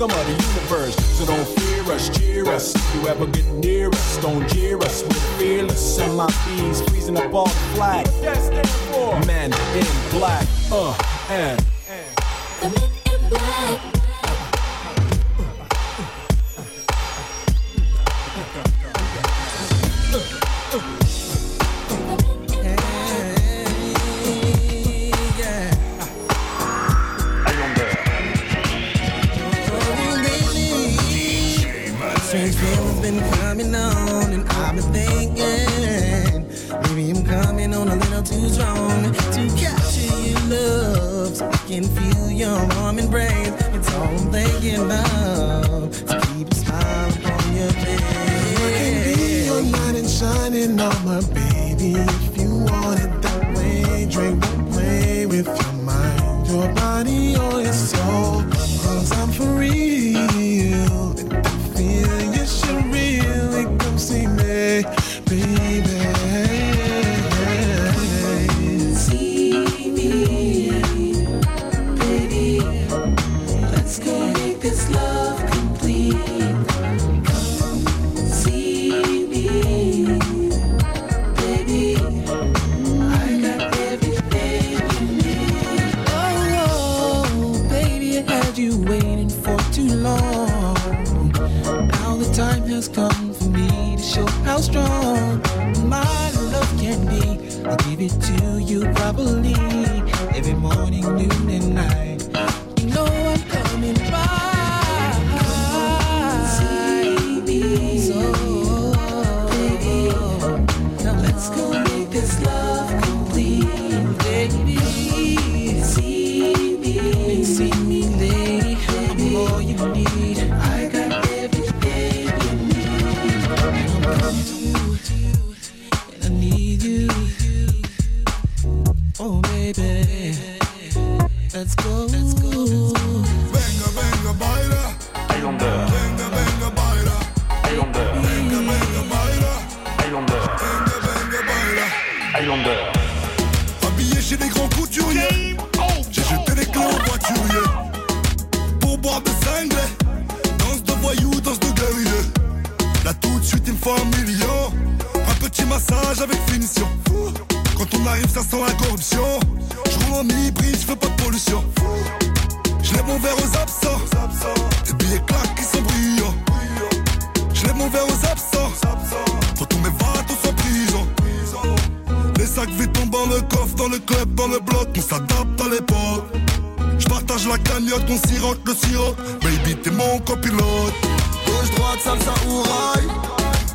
scum 0.00 0.18
of 0.18 0.26
the 0.26 0.32
universe. 0.32 0.96
So 1.18 1.26
don't 1.26 1.46
fear 1.58 1.92
us, 1.92 2.18
cheer 2.18 2.46
us. 2.48 2.74
If 2.74 2.94
you 2.94 3.08
ever 3.08 3.26
get 3.26 3.44
near 3.48 3.90
us, 3.90 4.16
don't 4.22 4.48
jeer 4.48 4.78
us. 4.78 5.02
We're 5.02 5.38
fearless. 5.38 5.98
And 5.98 6.16
my 6.16 6.26
bees 6.46 6.80
freezing 6.88 7.18
up 7.18 7.34
all 7.34 7.44
the 7.44 7.50
flag. 7.74 8.06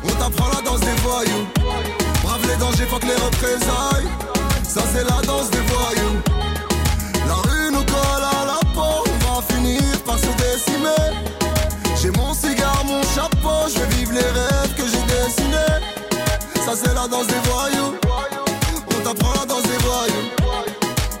On 0.04 0.14
t'apprend 0.14 0.48
la 0.54 0.62
danse 0.62 0.80
des 0.80 0.96
voyous. 1.02 1.46
Brave 2.22 2.46
les 2.48 2.56
dangers, 2.56 2.86
fuck 2.86 3.02
les 3.04 3.14
représailles. 3.14 4.08
Ça, 4.62 4.82
c'est 4.92 5.04
la 5.04 5.20
danse 5.22 5.50
des 5.50 5.60
voyous. 5.60 6.16
La 7.26 7.34
rue 7.34 7.70
nous 7.72 7.84
colle 7.84 8.26
à 8.40 8.44
la 8.46 8.60
peau, 8.74 9.04
on 9.06 9.34
va 9.34 9.42
finir 9.54 9.82
par 10.04 10.18
se 10.18 10.26
décimer. 10.26 11.04
J'ai 12.00 12.10
mon 12.10 12.34
cigare, 12.34 12.84
mon 12.84 13.02
chapeau, 13.14 13.68
je 13.68 13.80
vais 13.80 13.96
vivre 13.96 14.12
les 14.12 14.20
rêves 14.20 14.74
que 14.76 14.82
j'ai 14.82 15.02
dessinés. 15.14 15.76
Ça, 16.64 16.72
c'est 16.74 16.94
la 16.94 17.06
danse 17.08 17.26
des 17.26 17.42
voyous. 17.50 17.94
On 18.90 19.00
t'apprend 19.02 19.32
la 19.40 19.46
danse 19.46 19.62
des 19.62 19.78
voyous. 19.84 20.26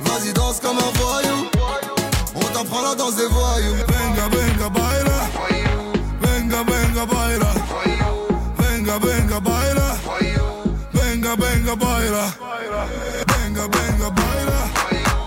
Vas-y, 0.02 0.32
danse 0.32 0.60
comme 0.60 0.78
un 0.78 0.92
voyou. 1.00 1.46
On 2.34 2.40
t'apprend 2.40 2.82
la 2.82 2.94
danse 2.94 3.16
des 3.16 3.26
voyous. 3.26 3.95
Baila. 12.40 12.82
Venga, 13.30 13.64
venga, 13.74 14.08
baila. 14.18 14.58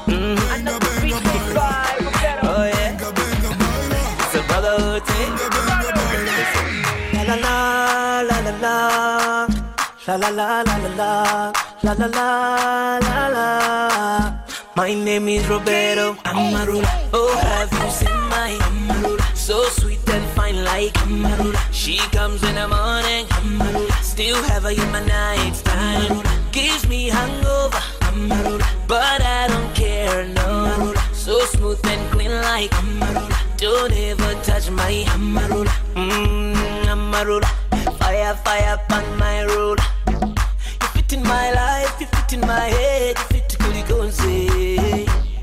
Venga, 0.07 0.75
venga, 0.85 1.17
baila. 1.25 1.69
Oh 2.43 2.65
yeah, 2.65 2.89
Venga, 2.89 3.09
venga, 3.17 3.49
baila. 3.61 3.99
it's 4.23 4.35
a 4.35 4.41
brotherhood 4.49 5.03
thing. 5.09 5.31
Venga, 5.37 5.47
venga, 5.55 5.89
baila. 5.97 6.35
La 7.13 7.23
la 7.25 7.35
la 7.35 8.37
la 8.39 8.51
la 8.63 8.75
la 10.07 10.17
la 10.17 10.29
la 10.29 10.61
la 10.63 10.77
la 10.77 10.77
la 10.97 11.13
la 11.83 11.93
la 11.93 12.03
la 12.15 12.27
la 13.07 13.27
la. 13.35 13.45
My 14.75 14.93
name 14.93 15.27
is 15.29 15.45
Roberto 15.47 16.13
Amarula. 16.23 16.89
Oh, 17.13 17.37
have 17.37 17.71
you 17.71 17.89
seen 17.91 18.19
my 18.33 18.51
Amarula? 18.67 19.25
So 19.35 19.61
sweet 19.79 20.07
and 20.09 20.25
fine 20.35 20.63
like 20.63 20.93
Amarula. 21.05 21.59
She 21.71 21.97
comes 22.17 22.41
in 22.43 22.55
the 22.55 22.67
morning, 22.67 23.25
Amarula. 23.39 23.91
Still 24.03 24.41
have 24.49 24.63
her 24.63 24.71
in 24.71 24.91
my 24.91 25.01
night 25.05 25.53
time. 25.63 26.38
Gives 26.51 26.87
me 26.87 27.09
hangover, 27.09 27.81
But 28.87 29.21
I 29.21 29.47
don't 29.47 29.73
care, 29.75 30.25
no. 30.27 30.93
So 31.13 31.39
smooth 31.45 31.79
and 31.85 32.11
clean 32.11 32.31
like 32.31 32.71
Don't 33.57 33.93
ever 33.93 34.33
touch 34.43 34.69
my 34.71 35.05
Amarula. 35.07 35.73
Mmm, 35.95 36.55
Amarula. 36.85 37.49
Fire, 37.97 38.35
fire 38.43 38.79
on 38.91 39.17
my 39.17 39.45
roller. 39.45 39.83
You 40.81 40.87
fit 40.93 41.13
in 41.13 41.23
my 41.23 41.51
life, 41.51 41.95
you 41.99 42.07
fit 42.07 42.33
in 42.33 42.41
my 42.41 42.67
head, 42.77 43.17
you 43.17 43.23
fit 43.25 43.49
to. 43.49 43.59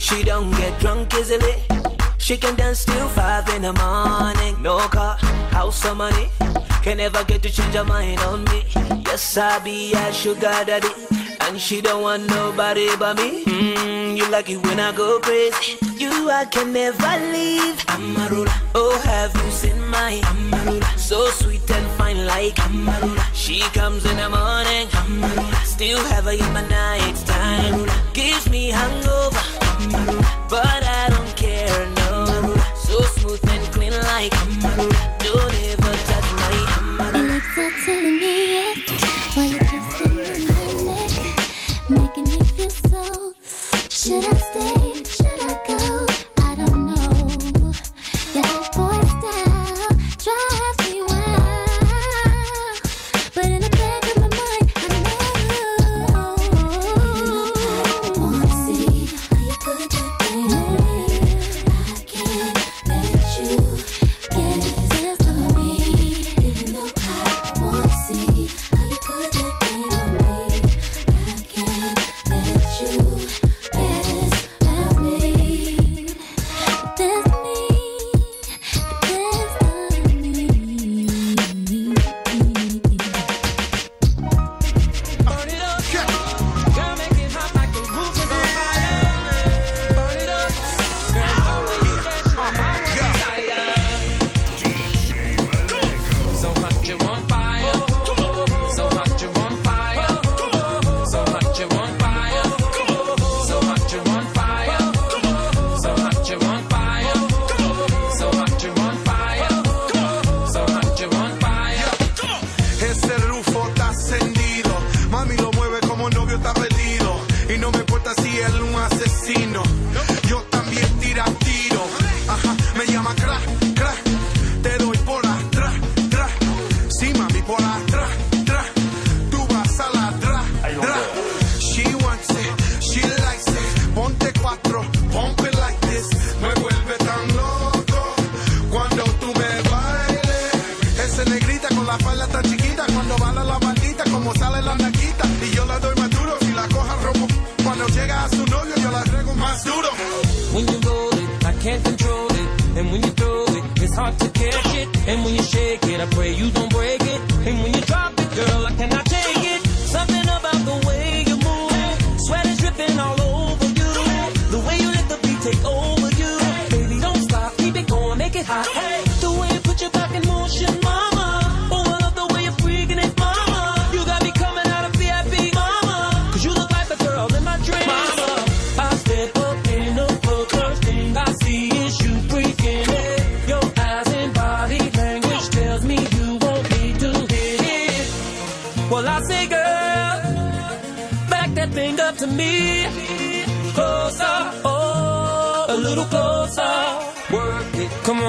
She 0.07 0.23
don't 0.23 0.51
get 0.53 0.79
drunk 0.79 1.13
easily. 1.15 1.55
She 2.19 2.37
can 2.37 2.55
dance 2.55 2.85
till 2.85 3.09
five 3.09 3.49
in 3.49 3.63
the 3.63 3.73
morning. 3.73 4.63
No 4.63 4.79
car, 4.89 5.17
house 5.51 5.85
or 5.85 5.97
money. 5.97 6.31
Can 6.87 6.99
never 6.99 7.25
get 7.25 7.43
to 7.43 7.51
change 7.51 7.75
her 7.75 7.83
mind 7.83 8.21
on 8.21 8.45
me. 8.45 8.63
Yes, 9.07 9.37
I 9.37 9.59
be 9.59 9.93
a 9.93 10.13
sugar 10.13 10.55
daddy. 10.65 10.87
And 11.41 11.61
she 11.61 11.81
don't 11.81 12.01
want 12.01 12.29
nobody 12.29 12.87
but 12.97 13.17
me. 13.17 13.43
Mm, 13.43 14.17
you 14.17 14.31
like 14.31 14.49
it 14.51 14.65
when 14.65 14.79
I 14.79 14.93
go 14.93 15.19
crazy. 15.19 15.79
You, 15.99 16.31
I 16.31 16.45
can 16.45 16.73
never 16.73 17.13
leave. 17.33 17.85
I'm 17.89 18.17
a 18.17 18.29
ruler. 18.31 18.53
Oh, 18.77 18.97
have 19.05 19.35
you 19.35 19.51
seen 19.51 19.85
my 19.89 20.21
Amarula? 20.31 20.97
So 20.97 21.27
sweet 21.31 21.69
and 21.73 21.91
fine 21.99 22.25
like 22.25 22.55
Amarula. 22.55 23.35
She 23.35 23.63
comes 23.75 24.05
in 24.05 24.17
the 24.19 24.31
morning. 24.31 24.87
Amarula. 25.03 25.65
Still 25.65 26.05
have 26.05 26.27
her 26.27 26.39
in 26.39 26.53
my 26.53 26.65
night 26.69 27.17
time. 27.27 27.91
Gives 28.13 28.49
me 28.49 28.69
hangover. 28.69 29.43
Amarula. 29.91 30.49
But 30.49 30.85
I 30.85 31.09
don't 31.11 31.37
care, 31.37 31.85
no. 31.97 32.55
So 32.77 33.01
smooth 33.19 33.45
and 33.51 33.75
clean 33.75 33.93
like 33.93 34.31
Amarula 34.31 35.16
Stop 37.53 37.73
telling 37.85 38.19
me 38.19 38.73
it. 38.73 39.16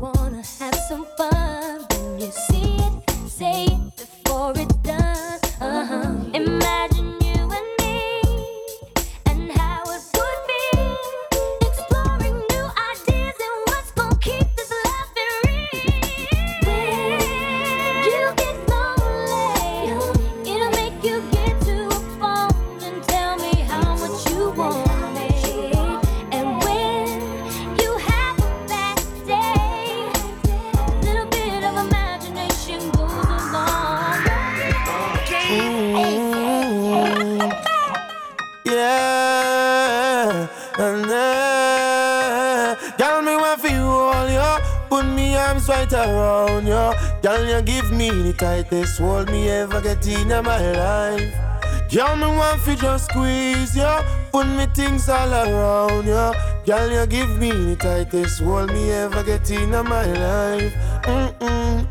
wanna 0.00 0.42
have 0.58 0.74
some 0.88 1.06
fun. 1.16 1.86
When 1.90 2.20
you 2.20 2.30
see 2.30 2.76
it, 2.76 3.30
say 3.30 3.64
it 3.64 3.96
before 3.96 4.52
it. 4.56 4.85
In 50.08 50.28
my 50.28 50.72
life. 50.72 51.34
Girl, 51.90 52.16
me 52.16 52.26
want 52.26 52.60
fi 52.62 52.74
just 52.74 53.04
squeeze 53.10 53.76
you, 53.76 53.98
put 54.32 54.46
me 54.46 54.66
things 54.74 55.08
all 55.08 55.32
around 55.32 56.06
you. 56.06 56.32
Girl, 56.66 56.90
you 56.90 57.06
give 57.06 57.38
me 57.38 57.50
the 57.50 57.76
tightest 57.76 58.40
hold 58.40 58.72
me 58.72 58.90
ever 58.90 59.22
get 59.22 59.50
in 59.50 59.70
my 59.70 60.06
life. 60.06 60.74
Mm-mm. 61.04 61.86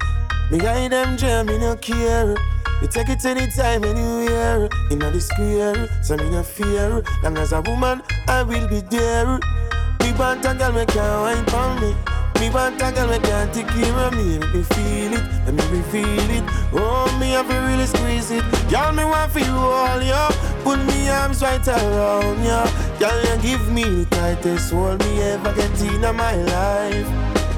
Me 0.51 0.57
guide 0.59 0.91
them 0.91 1.17
jam, 1.17 1.45
me 1.47 1.57
no 1.57 1.75
care. 1.75 2.35
You 2.81 2.87
take 2.87 3.09
it 3.09 3.23
anytime, 3.25 3.83
anywhere. 3.83 4.69
In 4.91 4.99
the 4.99 5.19
square, 5.21 5.89
so 6.03 6.17
me 6.17 6.29
no 6.29 6.43
fear. 6.43 7.03
Long 7.23 7.37
as 7.37 7.53
a 7.53 7.61
woman, 7.61 8.01
I 8.27 8.43
will 8.43 8.67
be 8.67 8.81
there. 8.81 9.39
Me 10.01 10.11
want 10.13 10.45
a 10.45 10.53
girl, 10.53 10.73
me 10.73 10.85
can't 10.85 11.21
wine 11.21 11.45
for 11.45 11.81
me. 11.81 12.04
Me 12.39 12.49
want 12.49 12.81
a 12.81 12.91
girl, 12.91 13.07
me 13.07 13.19
can't 13.19 13.53
take 13.53 13.67
care 13.67 13.97
of 13.99 14.13
me. 14.13 14.37
Let 14.37 14.53
me 14.53 14.63
feel 14.63 15.13
it, 15.13 15.23
let 15.45 15.71
me 15.71 15.81
feel 15.91 16.29
it. 16.37 16.43
Oh, 16.73 17.17
me 17.19 17.31
have 17.31 17.47
to 17.47 17.55
really 17.55 17.85
squeeze 17.85 18.31
it. 18.31 18.43
Girl, 18.69 18.91
me 18.91 19.03
want 19.05 19.31
for 19.31 19.39
you 19.39 19.55
all 19.55 20.01
you. 20.01 20.25
Put 20.63 20.79
me 20.85 21.09
arms 21.09 21.41
right 21.41 21.65
around 21.67 22.43
you. 22.43 22.63
Girl, 22.99 23.19
you 23.23 23.41
give 23.41 23.71
me 23.71 23.83
the 23.83 24.05
tightest 24.09 24.71
hold 24.73 24.99
me 25.05 25.21
ever 25.21 25.53
get 25.53 25.81
in 25.81 26.01
my 26.15 26.35
life. 26.35 27.07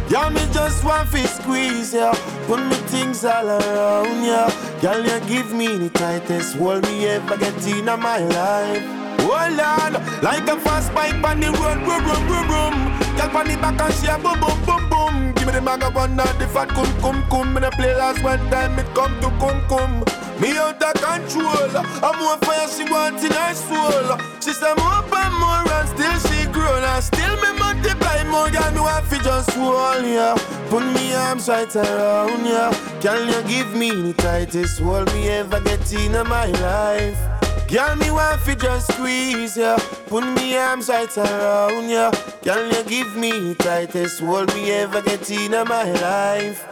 Girl, 0.10 0.30
me 0.30 0.42
just 0.54 0.84
want 0.86 1.10
to 1.12 1.28
squeeze 1.28 1.94
ya. 1.94 2.14
Put 2.46 2.60
me 2.60 2.76
things 2.92 3.26
all 3.26 3.50
around 3.50 4.24
ya. 4.24 4.50
Girl, 4.82 5.04
you 5.04 5.20
give 5.28 5.54
me 5.54 5.78
the 5.78 5.90
tightest 5.90 6.56
hold 6.56 6.84
me 6.84 7.08
ever 7.08 7.38
get 7.38 7.68
in 7.68 7.86
my 7.86 8.20
life. 8.20 8.84
Oh, 9.20 9.36
hold 9.36 9.60
on, 9.60 10.22
like 10.22 10.48
a 10.48 10.60
fast 10.62 10.94
bike 10.94 11.22
on 11.24 11.40
the 11.40 11.48
road, 11.48 11.84
boom, 11.84 12.04
boom, 12.06 12.28
boom, 12.28 12.48
boom. 12.48 13.07
Girl, 13.18 13.36
on 13.38 13.48
the 13.48 13.58
back 13.58 13.82
and 13.82 13.94
she 13.96 14.08
a 14.08 14.18
boom, 14.18 14.40
boom, 14.40 14.58
boom, 14.66 14.90
boom. 14.90 15.34
Give 15.34 15.48
me 15.48 15.54
the 15.54 15.62
maga 15.62 15.90
one 15.90 16.16
now, 16.16 16.32
the 16.38 16.48
fat 16.48 16.70
cum, 16.70 16.86
cum, 17.02 17.24
cum. 17.30 17.54
Me 17.54 17.62
the 17.62 17.72
play 17.72 17.96
last 17.96 18.24
one 18.24 18.40
time, 18.50 18.78
it 18.78 18.86
come 18.94 19.20
to 19.22 19.30
cum, 19.42 19.58
cum. 19.68 20.04
Me 20.40 20.56
out 20.58 20.82
of 20.84 20.94
control. 21.02 21.72
I'm 22.06 22.20
more 22.20 22.38
fire, 22.46 22.68
she 22.70 22.86
want 22.86 23.24
in 23.24 23.32
her 23.32 23.54
soul. 23.56 24.18
She 24.40 24.54
say 24.54 24.74
more 24.78 25.02
and 25.02 25.34
more 25.42 25.66
and 25.66 25.90
still 25.90 26.18
she 26.30 26.46
grown 26.52 26.84
and 26.84 27.04
still 27.04 27.36
me 27.42 27.58
multiply 27.58 28.24
more. 28.30 28.50
Girl, 28.52 28.72
me 28.72 28.82
want 28.82 29.06
fi 29.06 29.18
just 29.18 29.50
hold 29.52 30.06
ya. 30.06 30.38
Put 30.70 30.86
me 30.94 31.16
arms 31.16 31.50
right 31.50 31.76
around 31.76 32.46
ya. 32.46 32.72
Can 33.02 33.28
you 33.28 33.42
give 33.50 33.74
me 33.76 33.90
the 33.90 34.14
tightest 34.14 34.80
hold 34.80 35.12
me 35.14 35.30
ever 35.30 35.60
get 35.62 35.92
in 35.92 36.12
my 36.28 36.46
life? 36.46 37.37
Girl, 37.68 37.98
me 37.98 38.10
want 38.12 38.40
fi 38.42 38.56
just 38.56 38.94
squeeze 38.94 39.58
ya. 39.58 39.78
Put 40.08 40.24
me 40.24 40.56
arms 40.56 40.88
right 40.88 41.18
around 41.18 41.90
ya. 41.90 42.12
Can 42.42 42.72
you 42.72 42.84
give 42.86 43.18
me 43.18 43.56
tightest 43.56 44.22
hold 44.22 44.54
me 44.56 44.72
ever 44.72 45.02
get 45.02 45.30
in 45.30 45.52
my 45.52 45.84
life? 46.00 46.66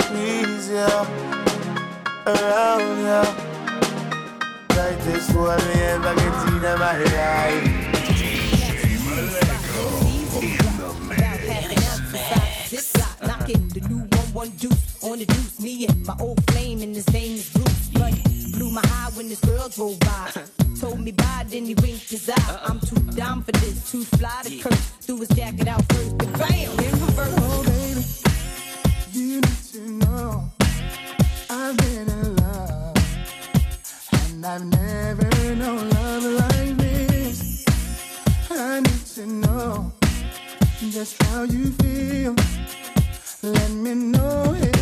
Squeeze 0.00 0.72
ya 0.72 1.04
around 2.26 3.04
ya. 3.04 3.24
Tightest 4.68 5.30
hold 5.32 5.60
me 5.68 5.82
ever 5.84 6.14
get 6.14 6.36
in 6.48 6.62
my 6.80 6.96
life. 6.96 7.92
Knocking 13.26 13.68
the 13.68 13.80
new 13.88 13.98
one 13.98 14.32
one 14.32 14.50
deuce 14.56 15.04
on 15.04 15.18
the 15.18 15.26
deuce. 15.26 15.60
Me 15.60 15.86
and 15.86 16.06
my 16.06 16.16
old 16.20 16.42
flame, 16.50 16.80
and 16.80 16.94
his 16.94 17.06
name 17.12 17.32
is 17.36 17.50
Bruce. 17.52 17.85
Blew 18.66 18.74
my 18.74 18.86
high 18.88 19.10
when 19.10 19.28
this 19.28 19.38
girl 19.38 19.68
drove 19.68 20.00
by. 20.00 20.28
Told 20.80 20.98
me 20.98 21.12
bye, 21.12 21.44
then 21.46 21.66
he 21.66 21.74
winked 21.74 22.10
his 22.10 22.28
eye. 22.28 22.60
I'm 22.64 22.80
too 22.80 22.96
down 23.14 23.44
for 23.44 23.52
this, 23.52 23.92
too 23.92 24.02
fly 24.02 24.42
to 24.42 24.58
curse. 24.58 24.90
Threw 25.02 25.18
his 25.18 25.28
jacket 25.28 25.68
out 25.68 25.84
first, 25.92 26.18
but 26.18 26.32
bam, 26.32 26.50
in 26.50 26.90
reverse. 26.90 27.34
Oh, 27.38 27.62
baby, 27.62 28.04
you 29.12 29.40
need 29.40 29.62
to 29.72 29.80
know 30.02 30.50
I've 31.48 31.76
been 31.76 32.08
in 32.08 32.36
love, 32.36 32.96
and 34.12 34.44
I've 34.44 34.64
never 34.64 35.54
known 35.54 35.88
love 35.90 36.24
like 36.24 36.76
this. 36.76 37.64
I 38.50 38.80
need 38.80 39.06
to 39.14 39.26
know 39.26 39.92
just 40.90 41.22
how 41.22 41.44
you 41.44 41.70
feel. 41.70 42.34
Let 43.44 43.70
me 43.70 43.94
know 43.94 44.54
if 44.58 44.75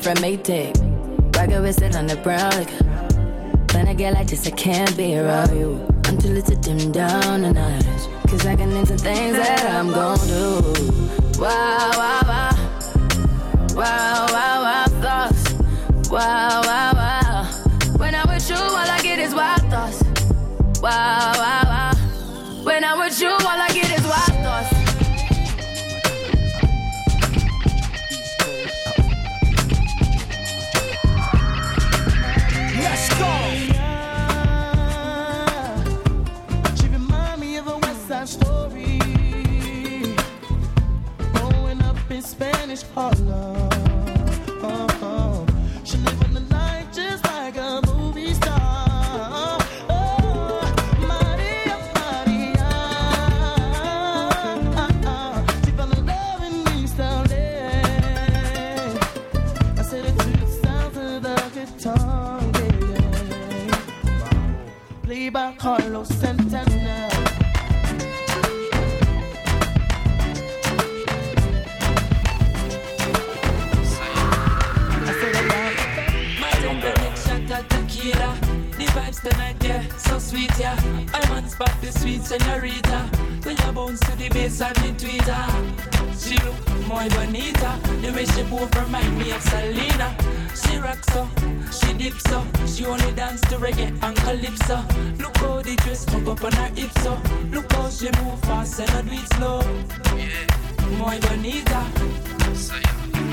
came 0.00 0.14
from 0.14 0.22
Maytag. 0.24 1.36
Rocket 1.36 1.82
it 1.82 1.96
on 1.96 2.06
the 2.06 2.16
brown 2.16 2.50
liquor. 2.56 2.84
When 3.74 3.86
I 3.86 3.94
get 3.94 4.14
like 4.14 4.26
this, 4.26 4.46
I 4.46 4.50
can't 4.50 4.96
be 4.96 5.16
around 5.16 5.56
you 5.56 5.86
until 6.06 6.36
it's 6.36 6.50
a 6.50 6.56
dim 6.56 6.90
down 6.90 7.44
and 7.44 7.54
night. 7.54 7.83
In 42.14 42.22
Spanish 42.22 42.82
Harlem. 42.94 43.68
Oh, 44.62 44.86
oh, 45.02 45.46
She 45.84 45.96
live 45.98 46.22
on 46.24 46.34
the 46.34 46.40
line 46.54 46.86
just 46.92 47.24
like 47.24 47.56
a 47.56 47.80
movie 47.86 48.32
star. 48.34 49.58
Oh, 49.90 50.60
Maria, 51.10 51.76
Maria. 51.98 52.70
Ah, 54.76 54.90
ah. 55.04 55.60
She 55.64 55.70
fell 55.72 55.90
in 55.90 56.06
love 56.06 56.42
in 56.44 56.54
East. 56.78 57.00
I 57.00 57.02
said 59.82 60.04
the 60.16 60.46
sound 60.62 60.96
of 60.96 61.22
the 61.22 61.36
guitar. 61.54 62.40
Played 65.02 65.32
by 65.32 65.52
Carlos 65.58 66.08
Santana. 66.08 66.63
Sweet, 80.34 80.58
yeah. 80.58 81.08
I'm 81.12 81.32
on 81.32 81.48
spot, 81.48 81.72
the 81.80 81.92
sweet 81.92 82.24
senorita. 82.24 82.98
When 83.44 83.56
you 83.56 83.72
bounce 83.72 84.00
to 84.00 84.16
the 84.16 84.28
bass 84.30 84.60
and 84.60 84.76
the 84.76 84.90
tweeter. 84.98 85.44
She 86.18 86.36
look 86.44 86.88
muy 86.88 87.08
bonita. 87.08 87.78
The 88.02 88.12
way 88.12 88.24
she 88.26 88.42
move 88.44 88.74
remind 88.74 89.18
me 89.18 89.30
of 89.30 89.42
Selena. 89.42 90.16
She 90.54 90.76
rocks 90.78 91.06
so, 91.12 91.28
she 91.70 91.92
dips 91.94 92.22
so. 92.24 92.44
She 92.66 92.84
only 92.86 93.12
dance 93.12 93.40
to 93.42 93.56
reggae 93.56 93.90
and 94.02 94.16
calypso. 94.16 94.78
Look 95.18 95.36
how 95.38 95.62
the 95.62 95.76
dress 95.76 96.04
come 96.04 96.28
up 96.28 96.42
on 96.42 96.52
her 96.52 96.70
hips 96.74 97.02
so. 97.02 97.18
Look 97.52 97.72
how 97.72 97.88
she 97.90 98.10
move 98.22 98.40
fast 98.40 98.80
and 98.80 98.90
I 98.90 99.02
do 99.02 99.12
it 99.12 99.28
slow. 99.34 99.62
Muy 100.98 101.18
bonita. 101.20 101.80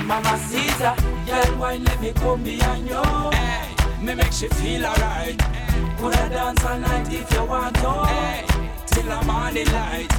Mama 0.05 0.37
Caesar, 0.37 0.95
girl, 1.25 1.57
why 1.57 1.77
let 1.77 2.01
me 2.01 2.11
come 2.13 2.43
behind 2.43 2.87
you. 2.87 3.01
Hey, 3.31 4.03
me 4.03 4.13
make 4.15 4.31
she 4.33 4.47
feel 4.47 4.85
alright. 4.85 5.60
Coulda 5.97 6.29
dance 6.29 6.65
all 6.65 6.79
night 6.79 7.13
if 7.13 7.31
you 7.33 7.45
want 7.45 7.75
to. 7.75 7.91
Hey, 8.05 8.45
till 8.87 9.03
the 9.03 9.65
light. 9.71 10.11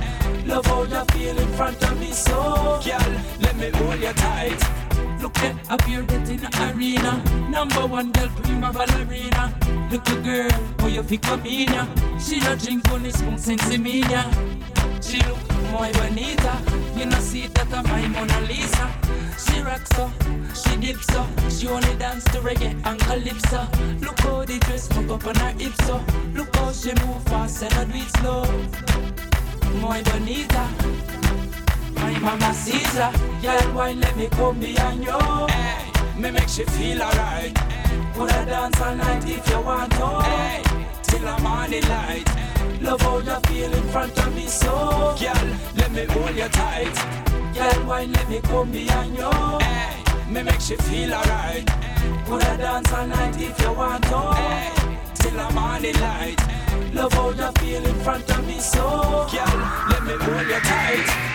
Love 0.46 0.66
how 0.66 0.82
you 0.82 1.04
feel 1.12 1.38
in 1.38 1.48
front 1.52 1.82
of 1.82 2.00
me, 2.00 2.10
so 2.12 2.80
girl, 2.84 3.12
let 3.40 3.56
me 3.56 3.70
hold 3.70 4.00
you 4.00 4.12
tight. 4.12 4.60
Look 5.22 5.38
at 5.38 5.54
up 5.70 5.82
here 5.82 6.02
getting 6.02 6.38
the 6.38 6.72
arena. 6.74 7.22
Number 7.48 7.86
one 7.86 8.10
girl, 8.12 8.28
prima 8.42 8.72
ballerina. 8.72 9.54
Little 9.90 10.22
girl, 10.22 10.50
how 10.80 10.88
you 10.88 11.02
in 11.46 11.72
ya? 11.72 11.86
She 12.18 12.40
no 12.40 12.56
drink 12.56 12.90
only 12.90 13.10
spoon 13.12 13.38
since. 13.38 13.68
She 15.00 15.18
look 15.18 15.38
muy 15.70 15.92
bonita. 15.92 16.60
You 16.96 17.06
know 17.06 17.18
see 17.20 17.46
that 17.46 17.72
I'm 17.72 17.84
my 17.84 18.08
Mona 18.08 18.40
Lisa. 18.48 18.90
She 19.38 19.60
rocks 19.60 19.90
so, 19.96 20.10
she 20.54 20.76
dips 20.76 21.06
so. 21.06 21.26
She 21.48 21.68
only 21.68 21.94
dance 21.96 22.24
to 22.24 22.40
reggae 22.40 22.74
and 22.84 23.00
calypso. 23.00 23.66
Look 24.00 24.18
how 24.20 24.44
the 24.44 24.58
dress 24.58 24.88
come 24.88 25.10
up 25.10 25.26
on 25.26 25.34
her 25.36 25.52
hips 25.58 25.86
so. 25.86 26.00
Look 26.34 26.54
how 26.56 26.72
she 26.72 26.92
move 27.04 27.22
fast 27.24 27.62
and 27.62 27.74
I 27.74 27.84
do 27.84 27.98
it 27.98 28.10
slow. 28.18 28.44
Muy 29.80 30.02
bonita. 30.02 30.68
My 31.94 32.18
mama 32.18 32.52
Caesar, 32.52 33.12
girl, 33.40 33.74
why 33.74 33.92
let 33.92 34.16
me 34.16 34.28
come 34.28 34.58
behind 34.58 35.04
you? 35.04 35.18
Hey, 35.48 35.90
me 36.18 36.30
make 36.30 36.48
she 36.48 36.64
feel 36.64 37.02
alright. 37.02 37.54
Coulda 38.14 38.44
dance 38.46 38.80
all 38.80 38.94
night 38.94 39.24
if 39.28 39.48
you 39.48 39.60
want 39.60 39.92
to. 39.92 40.06
Hey, 40.22 40.62
till 41.02 41.28
I'm 41.28 41.46
on 41.46 41.70
the 41.70 41.80
light. 41.82 42.28
Love 42.82 43.00
how 43.00 43.18
you 43.18 43.40
feel 43.46 43.72
in 43.72 43.82
front 43.90 44.18
of 44.18 44.34
me, 44.34 44.46
so 44.46 45.14
girl, 45.20 45.48
let 45.76 45.92
me 45.92 46.04
hold 46.06 46.34
you 46.36 46.48
tight. 46.48 47.31
Girl, 47.54 47.86
why 47.86 48.04
let 48.06 48.28
me 48.28 48.40
come 48.40 48.70
behind 48.70 49.16
you? 49.16 49.30
Hey, 49.60 50.32
me 50.32 50.42
make 50.42 50.60
she 50.60 50.76
feel 50.76 51.12
alright. 51.12 51.66
Coulda 52.26 52.56
dance 52.56 52.92
all 52.92 53.06
night 53.06 53.40
if 53.40 53.60
you 53.60 53.72
want 53.72 54.02
to. 54.04 54.20
Hey, 54.34 54.72
till 55.14 55.32
the 55.32 56.00
light. 56.00 56.36
Love 56.94 57.12
how 57.12 57.30
you 57.30 57.52
feel 57.60 57.84
in 57.84 57.94
front 58.00 58.30
of 58.30 58.46
me, 58.46 58.58
so 58.58 59.26
girl, 59.30 59.58
let 59.90 60.02
me 60.04 60.14
hold 60.24 60.46
you 60.46 60.60
tight. 60.60 61.31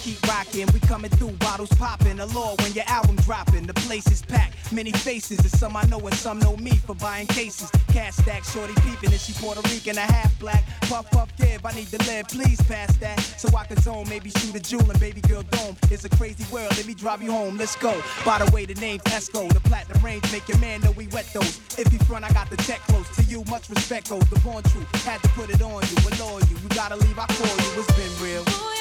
Keep 0.00 0.20
rocking. 0.26 0.66
We 0.72 0.80
coming 0.80 1.10
through, 1.10 1.32
bottles 1.32 1.72
popping. 1.74 2.16
The 2.16 2.26
law 2.26 2.56
when 2.60 2.72
your 2.72 2.84
album 2.86 3.16
dropping. 3.16 3.66
The 3.66 3.74
place 3.74 4.06
is 4.10 4.22
packed, 4.22 4.72
many 4.72 4.92
faces. 4.92 5.38
And 5.40 5.50
some 5.50 5.76
I 5.76 5.84
know 5.84 5.98
and 6.00 6.14
some 6.14 6.38
know 6.38 6.56
me 6.56 6.72
for 6.72 6.94
buying 6.94 7.26
cases. 7.26 7.70
Cash 7.88 8.14
stack, 8.14 8.44
shorty 8.44 8.74
peeping. 8.82 9.10
And 9.10 9.20
she 9.20 9.32
Puerto 9.34 9.60
Rican, 9.68 9.98
a 9.98 10.00
half 10.00 10.36
black. 10.38 10.64
Puff, 10.82 11.10
puff, 11.10 11.30
give. 11.36 11.64
I 11.64 11.72
need 11.72 11.88
to 11.88 11.98
live, 12.10 12.28
please 12.28 12.60
pass 12.62 12.96
that. 12.98 13.20
So 13.20 13.54
I 13.56 13.64
can 13.64 13.80
zone, 13.80 14.08
maybe 14.08 14.30
shoot 14.30 14.54
a 14.54 14.60
jewel 14.60 14.88
and 14.90 14.98
baby 15.00 15.20
girl 15.20 15.42
dome. 15.42 15.76
It's 15.90 16.04
a 16.04 16.10
crazy 16.10 16.44
world, 16.52 16.76
let 16.76 16.86
me 16.86 16.94
drive 16.94 17.22
you 17.22 17.30
home. 17.30 17.56
Let's 17.56 17.76
go. 17.76 18.00
By 18.24 18.38
the 18.42 18.50
way, 18.52 18.64
the 18.66 18.74
name's 18.74 19.02
Esco. 19.04 19.52
The 19.52 19.60
platinum 19.60 20.02
range 20.04 20.24
make 20.32 20.48
your 20.48 20.58
man 20.58 20.80
know 20.80 20.92
we 20.92 21.08
wet 21.08 21.28
those. 21.32 21.60
If 21.78 21.92
you 21.92 21.98
front, 22.00 22.24
I 22.24 22.32
got 22.32 22.50
the 22.50 22.56
tech 22.56 22.80
close. 22.88 23.08
To 23.16 23.22
you, 23.24 23.44
much 23.48 23.68
respect 23.68 24.08
goes. 24.08 24.26
The 24.30 24.38
born 24.40 24.62
truth, 24.64 24.88
had 25.04 25.22
to 25.22 25.28
put 25.30 25.50
it 25.50 25.62
on 25.62 25.82
you. 25.82 25.96
Allure 26.08 26.40
you, 26.48 26.56
you 26.62 26.68
gotta 26.70 26.96
leave, 26.96 27.18
I 27.18 27.26
call 27.26 27.46
you. 27.46 27.80
It's 27.80 27.92
been 27.96 28.24
real. 28.24 28.79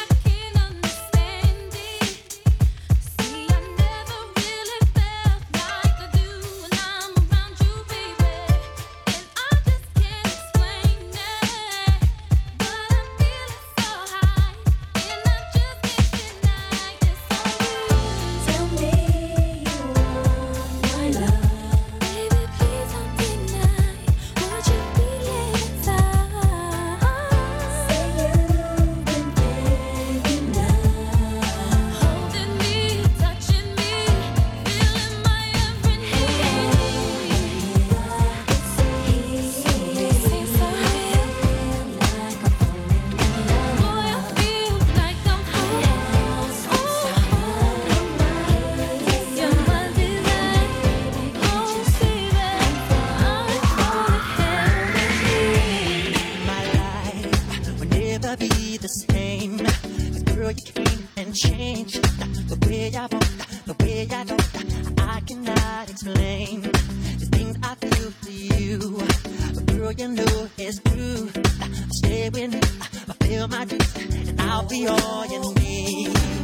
My 73.49 73.65
dreams, 73.65 74.29
and 74.29 74.41
I'll 74.41 74.67
be 74.67 74.87
all 74.87 75.25
you 75.25 75.53
need. 75.55 76.38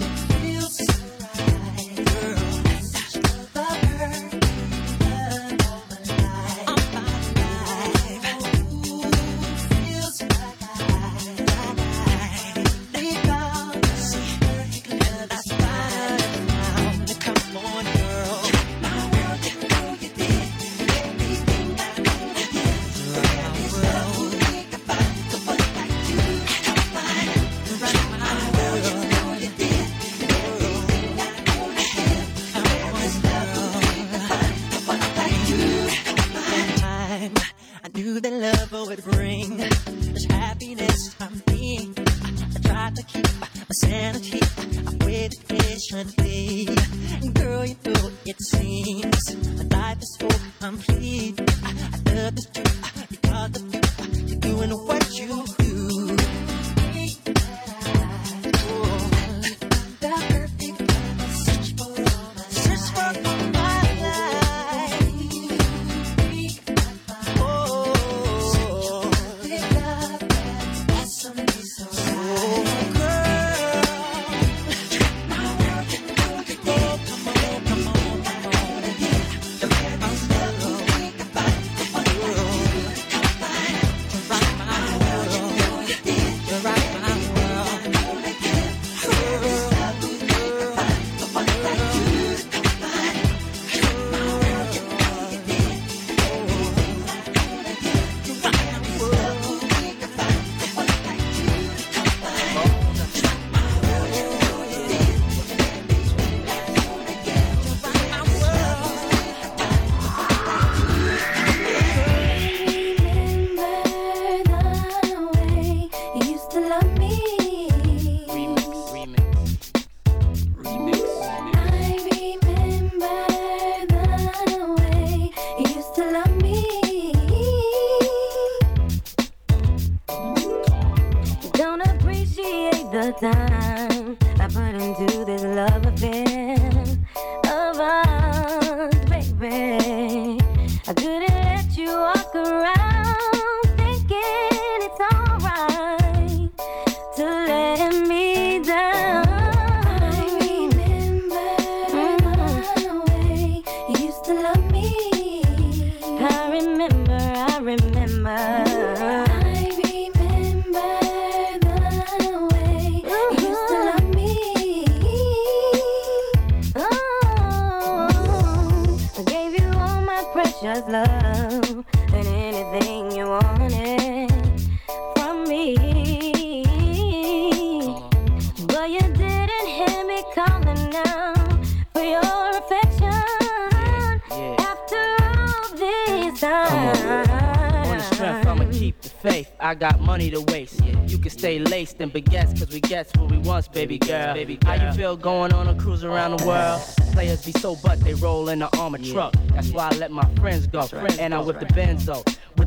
Going 195.25 195.53
on 195.53 195.67
a 195.67 195.73
cruise 195.73 196.03
around 196.03 196.37
the 196.37 196.45
world. 196.45 196.79
Players 197.13 197.43
be 197.43 197.51
so 197.53 197.75
butt, 197.77 197.99
they 198.01 198.13
roll 198.13 198.47
in 198.49 198.59
the 198.59 198.69
armored 198.77 199.01
yeah. 199.01 199.13
truck. 199.13 199.33
That's 199.55 199.71
why 199.71 199.89
I 199.91 199.95
let 199.95 200.11
my 200.11 200.23
friends 200.35 200.67
go. 200.67 200.87
Right. 200.93 201.17
And 201.17 201.33
I'm 201.33 201.47
with 201.47 201.59
the 201.59 201.65
Benzo 201.65 202.23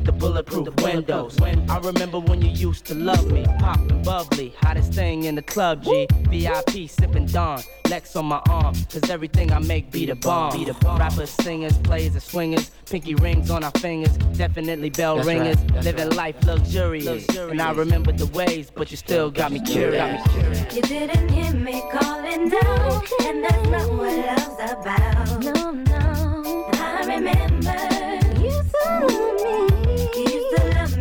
the 0.08 0.12
bulletproof 0.12 0.74
windows. 0.82 1.38
I 1.42 1.78
remember 1.78 2.18
when 2.18 2.40
you 2.40 2.48
used 2.48 2.86
to 2.86 2.94
love 2.94 3.30
me, 3.30 3.44
poppin' 3.58 4.02
bubbly, 4.02 4.54
hottest 4.58 4.94
thing 4.94 5.24
in 5.24 5.34
the 5.34 5.42
club. 5.42 5.84
G 5.84 6.06
VIP 6.30 6.88
sippin' 6.88 7.30
Don, 7.30 7.60
Lex 7.90 8.16
on 8.16 8.24
my 8.24 8.40
arm, 8.48 8.74
cause 8.90 9.10
everything 9.10 9.52
I 9.52 9.58
make 9.58 9.90
be 9.90 10.06
the 10.06 10.14
bomb. 10.14 10.56
Be 10.56 10.64
the 10.64 10.72
bomb. 10.74 10.98
Rappers, 10.98 11.28
singers, 11.28 11.76
players, 11.78 12.14
and 12.14 12.22
swingers, 12.22 12.70
pinky 12.86 13.14
rings 13.16 13.50
on 13.50 13.62
our 13.62 13.70
fingers, 13.72 14.16
definitely 14.38 14.88
bell 14.88 15.16
That's 15.16 15.28
ringers, 15.28 15.56
right. 15.56 15.84
living 15.84 16.08
right. 16.08 16.16
life 16.16 16.44
luxurious. 16.44 17.28
And 17.36 17.60
I 17.60 17.72
remember 17.72 18.12
the 18.12 18.26
ways, 18.26 18.70
but 18.70 18.90
you 18.90 18.96
still 18.96 19.30
got 19.30 19.52
me 19.52 19.60
curious. 19.60 20.26
You 20.74 20.82
didn't 20.82 21.28
hear 21.28 21.52
me 21.52 21.82
calling 21.92 22.48
down, 22.48 23.02
and 23.24 23.44
that's 23.44 23.68
not 23.68 23.92
what 23.92 24.16
love's 24.26 24.72
about. 24.72 25.44
No, 25.44 25.70
no. 25.72 26.70
I 26.72 27.04
remember 27.06 27.98
you 28.42 28.62
saw 28.72 29.06
me 29.44 29.67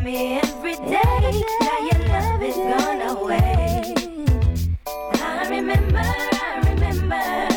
me 0.07 0.39
every 0.39 0.75
day. 0.75 1.43
Now 1.59 1.79
your 1.89 2.01
love 2.07 2.41
is 2.41 2.55
gone 2.55 3.01
away. 3.01 3.93
I 4.85 5.47
remember, 5.49 5.99
I 5.99 6.61
remember. 6.63 7.56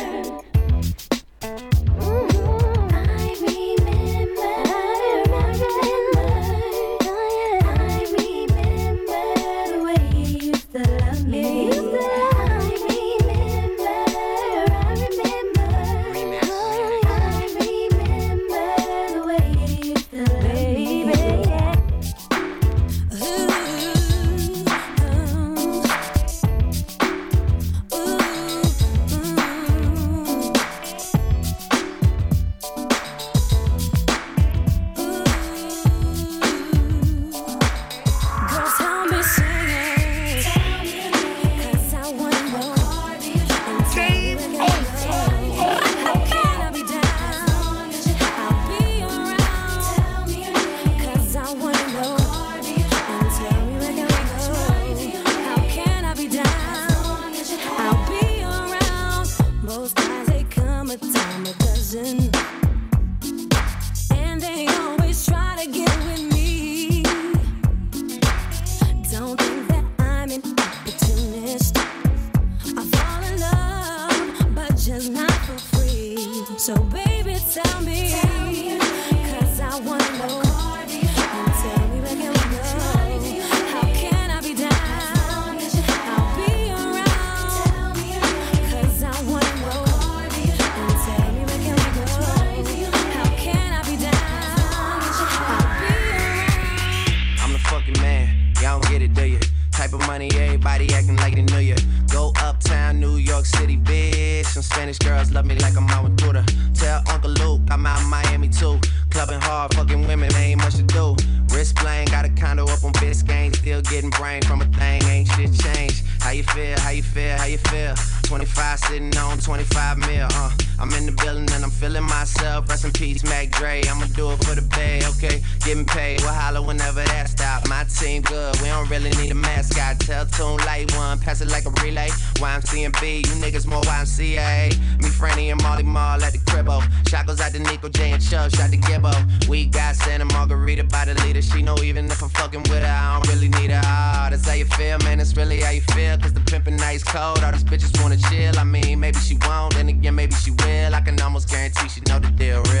Peace, 122.93 123.23
Mac 123.23 123.51
Dre. 123.51 123.81
I'ma 123.89 124.05
do 124.15 124.31
it 124.31 124.43
for 124.43 124.55
the 124.55 124.61
bay, 124.61 125.01
okay? 125.05 125.41
Getting 125.65 125.85
paid, 125.85 126.21
we'll 126.21 126.33
holler 126.33 126.61
whenever 126.61 127.03
that 127.03 127.29
stop. 127.29 127.67
My 127.67 127.83
team 127.85 128.21
good, 128.21 128.59
we 128.61 128.67
don't 128.67 128.89
really 128.89 129.11
need 129.11 129.31
a 129.31 129.35
mascot. 129.35 129.99
Tell 129.99 130.25
Tune 130.25 130.57
Light 130.65 130.91
One, 130.95 131.19
pass 131.19 131.41
it 131.41 131.49
like 131.49 131.65
a 131.65 131.71
relay. 131.83 132.09
YMC 132.39 132.85
and 132.85 132.95
B, 132.99 133.17
you 133.17 133.35
niggas 133.43 133.67
more 133.67 133.81
YMCA. 133.81 134.69
Me, 135.01 135.09
Franny, 135.09 135.51
and 135.51 135.61
Molly 135.63 135.83
Mall 135.83 136.23
at 136.23 136.33
the 136.33 136.39
cribbo. 136.39 136.81
Shot 137.07 137.27
goes 137.27 137.41
out 137.41 137.51
to 137.53 137.59
Nico 137.59 137.89
J 137.89 138.11
and 138.11 138.23
Chubb, 138.23 138.51
shot 138.51 138.71
to 138.71 138.77
Gibbo. 138.77 139.13
We 139.47 139.65
got 139.65 139.95
Santa 139.95 140.25
Margarita 140.25 140.83
by 140.85 141.05
the 141.05 141.13
leader. 141.25 141.41
She 141.41 141.61
know 141.61 141.77
even 141.83 142.05
if 142.05 142.21
I'm 142.21 142.29
fucking 142.29 142.63
with 142.63 142.83
her, 142.83 142.85
I 142.85 143.19
don't 143.19 143.33
really 143.33 143.49
need 143.49 143.71
her. 143.71 143.81
Ah, 143.83 144.27
that's 144.29 144.47
how 144.47 144.53
you 144.53 144.65
feel, 144.65 144.97
man. 144.99 145.17
That's 145.17 145.35
really 145.35 145.61
how 145.61 145.71
you 145.71 145.81
feel. 145.81 146.17
Cause 146.17 146.33
the 146.33 146.39
pimpin' 146.41 146.77
nice 146.77 147.03
cold. 147.03 147.43
All 147.43 147.51
these 147.51 147.63
bitches 147.63 148.01
wanna 148.01 148.17
chill. 148.17 148.57
I 148.57 148.63
mean, 148.63 148.99
maybe 148.99 149.19
she 149.19 149.37
won't, 149.47 149.73
then 149.75 149.89
again, 149.89 150.15
maybe 150.15 150.33
she 150.35 150.51
will. 150.51 150.95
I 150.95 151.01
can 151.01 151.19
almost 151.21 151.49
guarantee 151.49 151.87
she 151.89 152.01
know 152.07 152.19
the 152.19 152.31
deal. 152.31 152.61
Real 152.73 152.80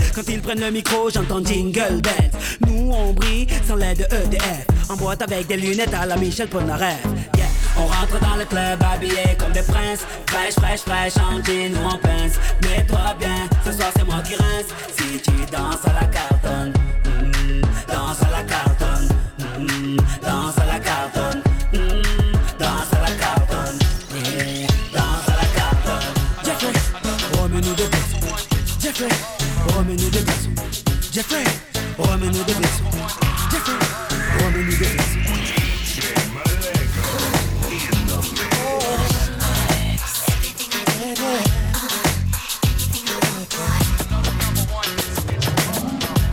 Quand 0.13 0.27
ils 0.27 0.41
prennent 0.41 0.59
le 0.59 0.71
micro, 0.71 1.09
j'entends 1.09 1.43
jingle 1.43 2.01
bells. 2.01 2.31
Nous 2.67 2.91
on 2.91 3.13
brille 3.13 3.47
sans 3.67 3.75
l'aide 3.75 3.99
de 3.99 4.15
EDF. 4.15 4.65
En 4.89 4.95
boîte 4.95 5.21
avec 5.21 5.47
des 5.47 5.57
lunettes 5.57 5.93
à 5.93 6.05
la 6.05 6.17
Michel 6.17 6.47
Polnareff. 6.47 7.03
Yeah. 7.37 7.45
On 7.77 7.85
rentre 7.85 8.19
dans 8.19 8.35
le 8.35 8.45
club 8.45 8.79
habillé 8.83 9.35
comme 9.37 9.51
des 9.51 9.61
princes. 9.61 10.05
Fraîche, 10.27 10.55
fraîche, 10.55 10.81
fraîche, 10.81 11.17
en 11.17 11.43
jean 11.43 11.73
ou 11.73 11.85
en 11.85 11.97
pince. 11.97 12.35
Mets-toi 12.63 13.15
bien, 13.19 13.47
ce 13.65 13.71
soir 13.71 13.91
c'est 13.95 14.05
moi 14.05 14.21
qui 14.23 14.35
rince. 14.35 14.67
Si 14.97 15.21
tu 15.21 15.31
danses 15.51 15.85
à 15.85 15.93
la 16.01 16.07
cartonne, 16.07 16.73
mm, 17.05 17.61
danse 17.87 18.21
à 18.21 18.31
la 18.31 18.43
cartonne, 18.43 18.50
Jeffrey, 31.21 31.43
remets-nous 31.99 32.43
de 32.43 32.53
glaçons. 32.53 32.83
Jeffrey, 33.51 33.73
remets-nous 34.43 34.71
de 34.71 34.77
glaçons. 34.77 35.19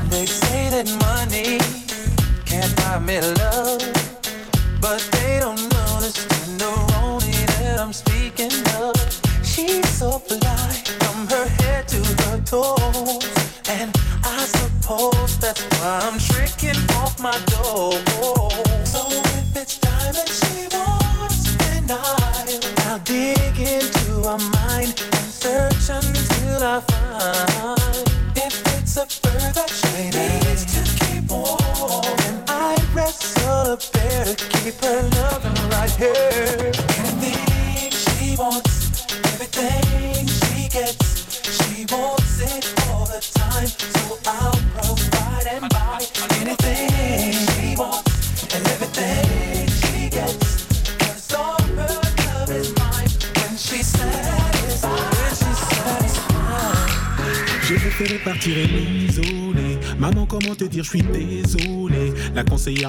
They 0.09 0.24
say 0.24 0.70
that 0.70 0.88
money 1.05 1.59
can't 2.46 2.74
buy 2.77 2.98
me 2.98 3.20
love, 3.20 3.38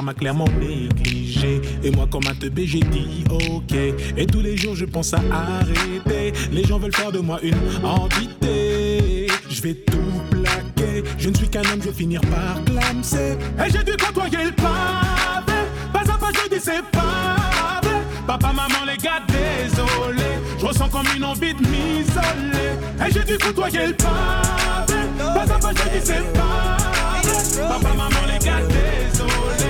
m'a 0.01 0.13
clairement 0.13 0.47
négligé. 0.59 1.61
Et 1.83 1.91
moi, 1.91 2.07
comme 2.11 2.27
un 2.29 2.35
teubé, 2.35 2.65
j'ai 2.65 2.79
dit 2.79 3.23
ok. 3.29 3.73
Et 4.17 4.25
tous 4.25 4.41
les 4.41 4.57
jours, 4.57 4.75
je 4.75 4.85
pense 4.85 5.13
à 5.13 5.21
arrêter. 5.31 6.33
Les 6.51 6.63
gens 6.63 6.79
veulent 6.79 6.95
faire 6.95 7.11
de 7.11 7.19
moi 7.19 7.39
une 7.41 7.55
entité. 7.83 9.27
Je 9.49 9.61
vais 9.61 9.73
tout 9.73 10.21
plaquer. 10.29 11.03
Je 11.17 11.29
ne 11.29 11.35
suis 11.35 11.47
qu'un 11.47 11.61
homme, 11.61 11.81
je 11.81 11.89
vais 11.89 11.93
finir 11.93 12.21
par 12.21 12.63
clamser. 12.65 13.37
Et 13.65 13.71
j'ai 13.71 13.83
dû 13.83 13.93
côtoyer 13.97 14.45
le 14.45 14.51
pavé. 14.51 15.59
Pas 15.93 16.01
à 16.01 16.17
pas, 16.17 16.31
je 16.33 16.49
dis 16.55 16.61
c'est 16.61 16.81
vrai. 16.93 18.01
Papa, 18.27 18.47
maman, 18.53 18.85
les 18.85 18.97
gars, 18.97 19.21
désolé. 19.27 20.29
Je 20.59 20.65
ressens 20.65 20.89
comme 20.89 21.07
une 21.15 21.23
envie 21.23 21.53
de 21.53 21.61
m'isoler. 21.61 22.75
Et 23.07 23.11
j'ai 23.11 23.23
dû 23.23 23.37
côtoyer 23.37 23.87
le 23.87 23.93
pavé. 23.93 24.99
Pas 25.17 25.53
à 25.53 25.59
pas, 25.59 25.71
je 25.71 25.97
dis 25.97 26.03
c'est 26.03 26.33
pas 26.33 26.77
vrai. 27.23 27.67
Papa, 27.67 27.93
maman, 27.95 28.25
les 28.27 28.45
gars, 28.45 28.61
désolé. 28.67 29.68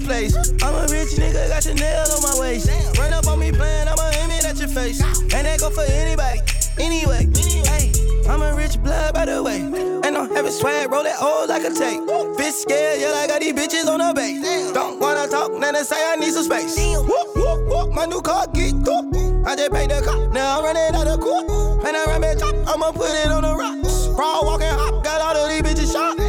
Place. 0.00 0.36
I'm 0.62 0.74
a 0.74 0.86
rich 0.90 1.16
nigga, 1.16 1.48
got 1.48 1.64
your 1.64 1.76
Chanel 1.76 2.12
on 2.12 2.22
my 2.22 2.40
waist. 2.40 2.68
Run 2.98 3.12
up 3.12 3.26
on 3.26 3.38
me 3.38 3.52
playing, 3.52 3.88
I'ma 3.88 4.10
aim 4.20 4.30
it 4.30 4.44
at 4.44 4.58
your 4.58 4.68
face. 4.68 5.00
And 5.34 5.46
that 5.46 5.60
go 5.60 5.70
for 5.70 5.82
anybody, 5.82 6.40
anyway. 6.78 7.28
Hey, 7.66 7.92
I'm 8.28 8.42
a 8.42 8.54
rich 8.54 8.82
blood, 8.82 9.14
by 9.14 9.26
the 9.26 9.42
way. 9.42 9.60
And 9.60 10.16
I'm 10.16 10.30
having 10.34 10.52
swag, 10.52 10.90
roll 10.90 11.04
that 11.04 11.22
old 11.22 11.48
like 11.48 11.64
a 11.64 11.70
tape. 11.70 12.00
Bitch 12.38 12.52
scared, 12.52 13.00
yeah, 13.00 13.12
I 13.14 13.26
got 13.26 13.40
these 13.40 13.52
bitches 13.52 13.88
on 13.88 13.98
the 13.98 14.12
base. 14.14 14.72
Don't 14.72 15.00
wanna 15.00 15.28
talk, 15.28 15.52
now 15.52 15.72
they 15.72 15.82
say 15.82 15.96
I 15.96 16.16
need 16.16 16.32
some 16.32 16.44
space. 16.44 16.76
Whoop, 16.78 17.36
whoop, 17.36 17.60
whoop, 17.68 17.94
my 17.94 18.06
new 18.06 18.22
car 18.22 18.46
get 18.52 18.74
cool. 18.84 19.06
I 19.46 19.56
just 19.56 19.72
paid 19.72 19.90
the 19.90 20.02
cop, 20.02 20.32
now 20.32 20.58
I'm 20.58 20.64
running 20.64 20.94
out 20.94 21.06
of 21.06 21.20
court. 21.20 21.48
And 21.86 21.96
I 21.96 22.04
run 22.06 22.20
back 22.20 22.38
top, 22.38 22.54
I'ma 22.68 22.92
put 22.92 23.10
it 23.10 23.30
on 23.32 23.42
the 23.42 23.54
rocks. 23.54 24.08
Raw 24.08 24.42
walking 24.42 24.68
hop, 24.68 25.02
got 25.02 25.20
all 25.20 25.36
of 25.36 25.48
these 25.48 25.62
bitches 25.62 25.92
shot. 25.92 26.19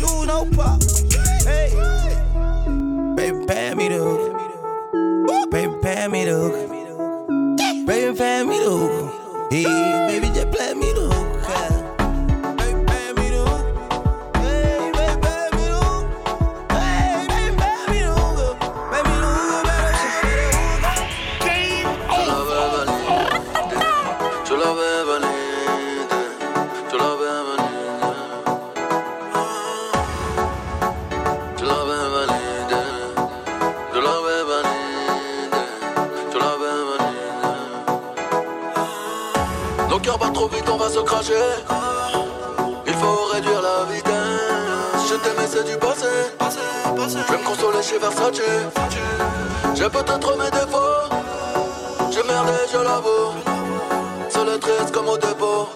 By 0.00 0.24
no 0.26 0.44
pop. 0.56 0.82
Hey, 1.44 1.70
baby, 3.16 3.46
pay 3.46 3.74
me 3.74 3.88
the 3.88 3.98
hook. 3.98 5.50
Baby, 5.50 5.74
pay 5.82 6.08
me 6.08 6.24
the 6.24 6.32
hook. 6.32 7.86
Baby, 7.86 8.16
pay 8.16 8.44
me 8.44 8.58
the 8.58 8.70
hook. 8.70 9.50
Hey, 9.50 9.64
baby, 10.08 10.31
Versace. 48.14 48.42
J'ai 49.74 49.88
peut-être 49.88 50.36
mes 50.36 50.50
défauts, 50.50 51.08
j'ai 52.10 52.22
merdé, 52.22 52.52
je 52.72 52.78
l'avoue. 52.78 53.32
Seul 54.28 54.48
et 54.54 54.58
triste 54.60 54.92
comme 54.92 55.08
au 55.08 55.16
dépôt, 55.16 55.68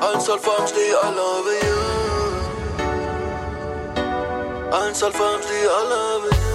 à 0.00 0.14
une 0.14 0.20
seule 0.20 0.38
femme, 0.38 0.66
je 0.68 0.74
dis 0.74 0.80
I 0.80 1.10
love 1.16 1.50
you. 1.62 1.78
À 4.72 4.88
une 4.88 4.94
seule 4.94 5.12
femme, 5.12 5.40
je 5.42 5.48
dis 5.48 5.64
I 5.64 5.88
love 5.90 6.30
you. 6.32 6.45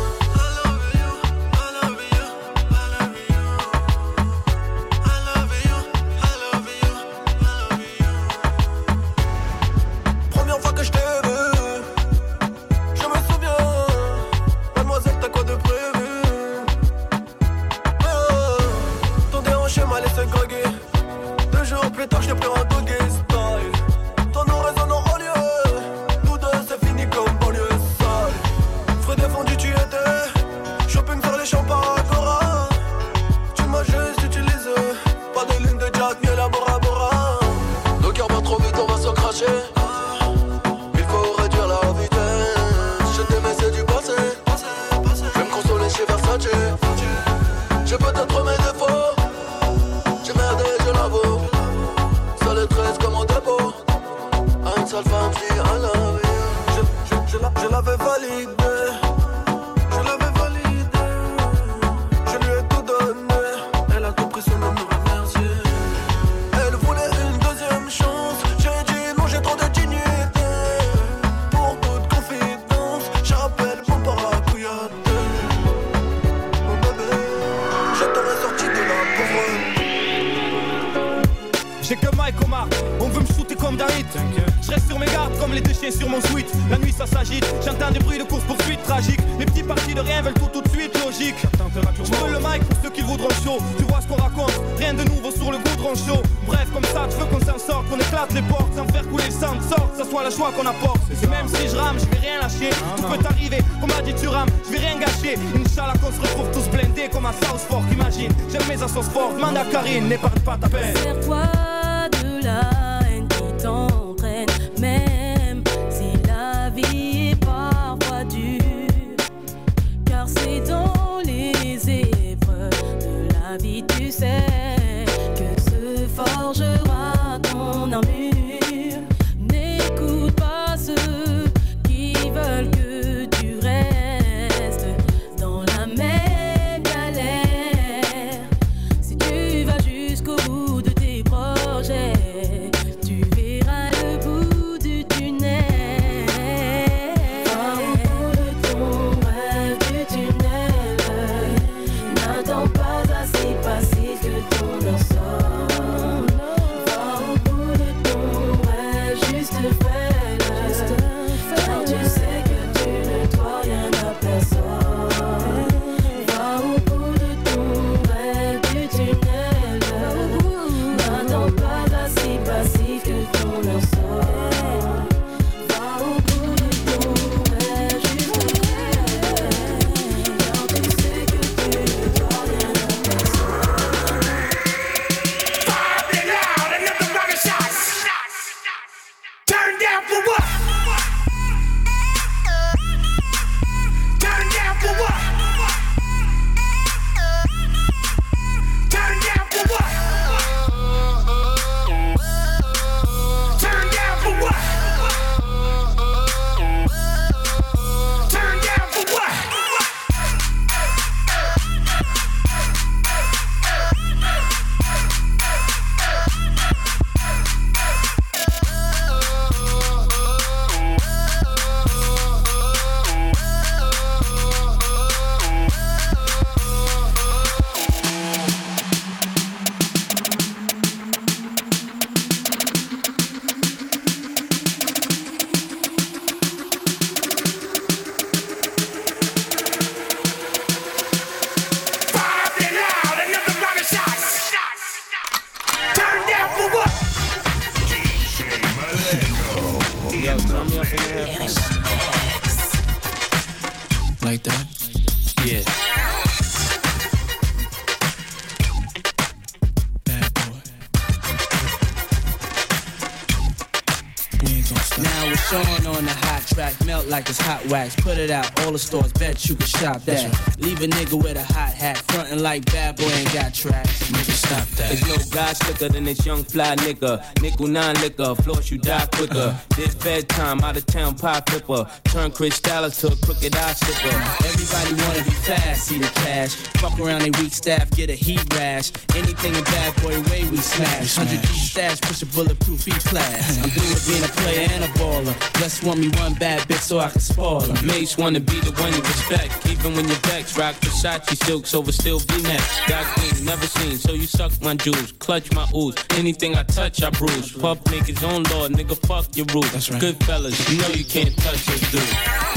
Than 275.89 276.03
this 276.03 276.25
young 276.25 276.43
fly 276.43 276.75
nigga. 276.77 277.40
Nickel 277.51 277.67
nine 277.67 277.95
liquor, 277.95 278.33
floss 278.35 278.71
you 278.71 278.77
die 278.77 279.05
quicker. 279.07 279.55
This 279.75 279.93
bedtime, 279.95 280.61
out 280.61 280.77
of 280.77 280.85
town 280.85 281.15
pie 281.17 281.41
flipper. 281.49 281.85
Turn 282.05 282.31
Chris 282.31 282.61
Dallas 282.61 283.01
to 283.01 283.07
a 283.07 283.15
crooked 283.17 283.53
eye 283.53 283.73
slipper. 283.73 284.15
Everybody 284.47 284.93
wanna 285.03 285.23
be 285.25 285.35
fast, 285.43 285.87
see 285.87 285.99
the 285.99 286.07
cash. 286.07 286.55
Fuck 286.79 286.97
around 286.97 287.21
they 287.21 287.31
weak 287.41 287.51
staff, 287.51 287.91
get 287.91 288.09
a 288.09 288.13
heat 288.13 288.41
rash. 288.53 288.91
Anything 289.15 289.55
a 289.57 289.61
bad 289.63 290.01
boy 290.01 290.21
way 290.31 290.49
we 290.49 290.57
smash. 290.57 291.17
100 291.17 291.41
G 291.41 291.47
stash, 291.53 291.99
push 291.99 292.21
a 292.21 292.25
bulletproof 292.27 292.87
E 292.87 292.91
class. 292.91 293.57
I'm 293.61 293.69
through 293.69 293.89
with 293.89 294.07
being 294.07 294.23
a 294.23 294.31
player 294.41 294.67
and 294.71 294.83
a 294.85 294.87
baller. 294.99 295.35
Just 295.59 295.83
want 295.83 295.99
me 295.99 296.07
one 296.19 296.33
bad 296.35 296.61
bitch 296.69 296.81
so 296.81 296.99
I 296.99 297.09
can 297.09 297.19
spoil 297.19 297.61
her. 297.61 297.85
Mase 297.85 298.17
wanna 298.17 298.39
be 298.39 298.59
the 298.61 298.71
one 298.81 298.93
you 298.93 299.01
respect. 299.01 299.65
Even 299.67 299.93
when 299.95 300.07
you're 300.07 300.21
rock 300.57 300.75
Versace 300.75 301.35
silks 301.43 301.73
over 301.73 301.91
still 301.91 302.19
V-neck. 302.19 302.61
Got 302.87 303.05
queen, 303.15 303.45
never 303.45 303.65
seen, 303.67 303.97
so 303.97 304.13
you 304.13 304.25
suck 304.25 304.51
my 304.61 304.75
jewels. 304.75 305.11
Clutch 305.13 305.51
my 305.53 305.67
ooze. 305.75 305.95
Anything 306.11 306.55
I 306.55 306.63
touch, 306.63 307.03
I 307.03 307.09
bruise. 307.09 307.40
Puff 307.49 307.79
make 307.89 308.05
his 308.05 308.23
own 308.23 308.43
law, 308.43 308.67
nigga, 308.69 308.95
fuck 309.07 309.25
your 309.35 309.45
rules. 309.53 309.71
That's 309.71 309.89
right. 309.89 309.99
Good 309.99 310.23
fellas, 310.23 310.57
you 310.69 310.79
know 310.81 310.87
you 310.89 311.05
can't 311.05 311.35
touch 311.37 311.67
us, 311.69 311.81
dude. 311.91 312.01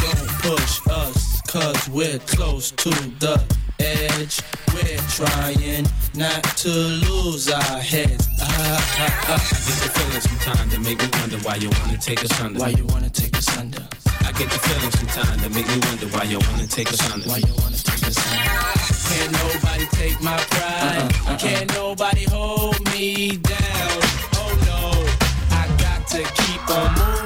Don't 0.05 0.29
push 0.45 0.81
us, 0.91 1.41
cause 1.43 1.89
we're 1.89 2.19
close 2.21 2.71
to 2.73 2.91
the 3.19 3.43
edge. 3.81 4.41
We're 4.75 4.99
trying 5.09 5.87
not 6.15 6.45
to 6.59 6.69
lose 6.69 7.51
our 7.51 7.79
heads. 7.81 8.29
Ah, 8.41 8.45
ah, 8.47 9.25
ah. 9.29 9.35
I 9.35 9.39
get 9.67 9.79
the 9.83 9.91
feeling 9.97 10.21
sometimes 10.21 10.71
that 10.73 10.81
make 10.81 10.99
me 11.01 11.09
wonder 11.21 11.39
why 11.47 11.57
you 11.57 11.71
wanna 11.81 11.99
take 11.99 12.23
us 12.23 12.41
under. 12.41 12.61
Why 12.61 12.69
you 12.69 12.85
wanna 12.87 13.11
take 13.11 13.37
us 13.37 13.49
under? 13.59 13.83
I 14.21 14.33
get 14.33 14.51
the 14.51 14.59
feeling 14.59 14.91
sometimes 14.91 15.43
that 15.43 15.53
make 15.55 15.67
me 15.69 15.79
wonder 15.89 16.07
why 16.17 16.25
you 16.25 16.39
wanna 16.51 16.67
take 16.67 16.93
us 16.93 17.01
under. 17.13 17.29
Why 17.29 17.39
you 17.39 17.55
wanna 17.59 17.77
take 17.77 18.05
us 18.05 18.19
under? 18.19 18.85
Can't 19.09 19.33
nobody 19.33 19.87
take 19.93 20.21
my 20.23 20.37
pride. 20.51 21.39
Can't 21.39 21.73
nobody 21.75 22.25
hold 22.25 22.81
me 22.93 23.37
down. 23.39 24.14
To 26.75 26.81
keep 26.97 27.24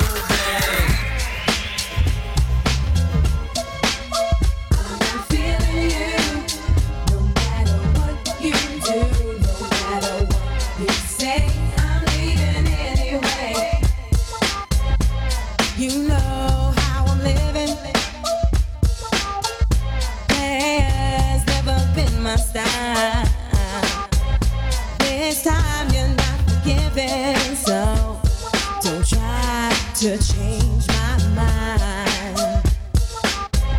to 29.99 30.17
change 30.19 30.87
my 30.87 31.19
mind. 31.35 32.63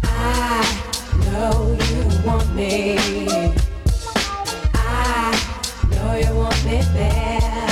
I 0.03 0.81
know 1.31 1.77
you 1.87 2.27
want 2.27 2.53
me. 2.53 2.97
I 4.73 5.31
know 5.89 6.15
you 6.15 6.35
want 6.35 6.65
me 6.65 6.81
there. 6.91 7.69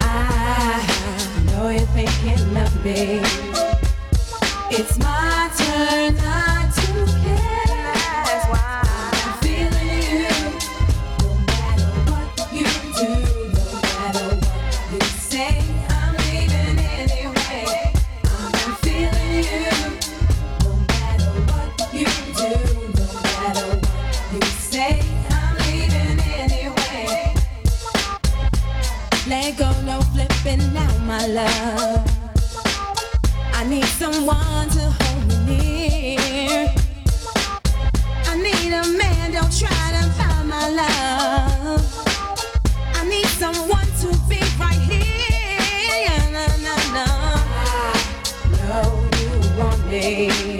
I 0.00 1.44
know 1.44 1.68
you're 1.68 1.86
thinking 1.88 2.56
of 2.56 2.72
me. 2.82 3.20
It's 4.70 4.96
no 30.44 30.60
now, 30.74 30.98
my 30.98 31.26
love. 31.26 32.04
I 33.54 33.64
need 33.66 33.86
someone 33.86 34.68
to 34.76 34.94
hold 34.98 35.26
me 35.26 35.36
near. 35.46 36.74
I 38.26 38.36
need 38.36 38.72
a 38.72 38.86
man, 38.98 39.32
don't 39.32 39.58
try 39.58 39.84
to 39.96 40.02
find 40.18 40.48
my 40.50 40.68
love. 40.68 41.82
I 42.94 43.08
need 43.08 43.26
someone 43.26 43.88
to 44.02 44.08
be 44.28 44.40
right 44.60 44.82
here. 44.90 46.04
Yeah, 46.04 46.30
no, 46.36 46.46
no, 46.66 46.76
no. 46.98 47.06
I 48.42 48.48
know 48.52 49.08
you 49.18 49.58
want 49.58 49.86
me. 49.88 50.53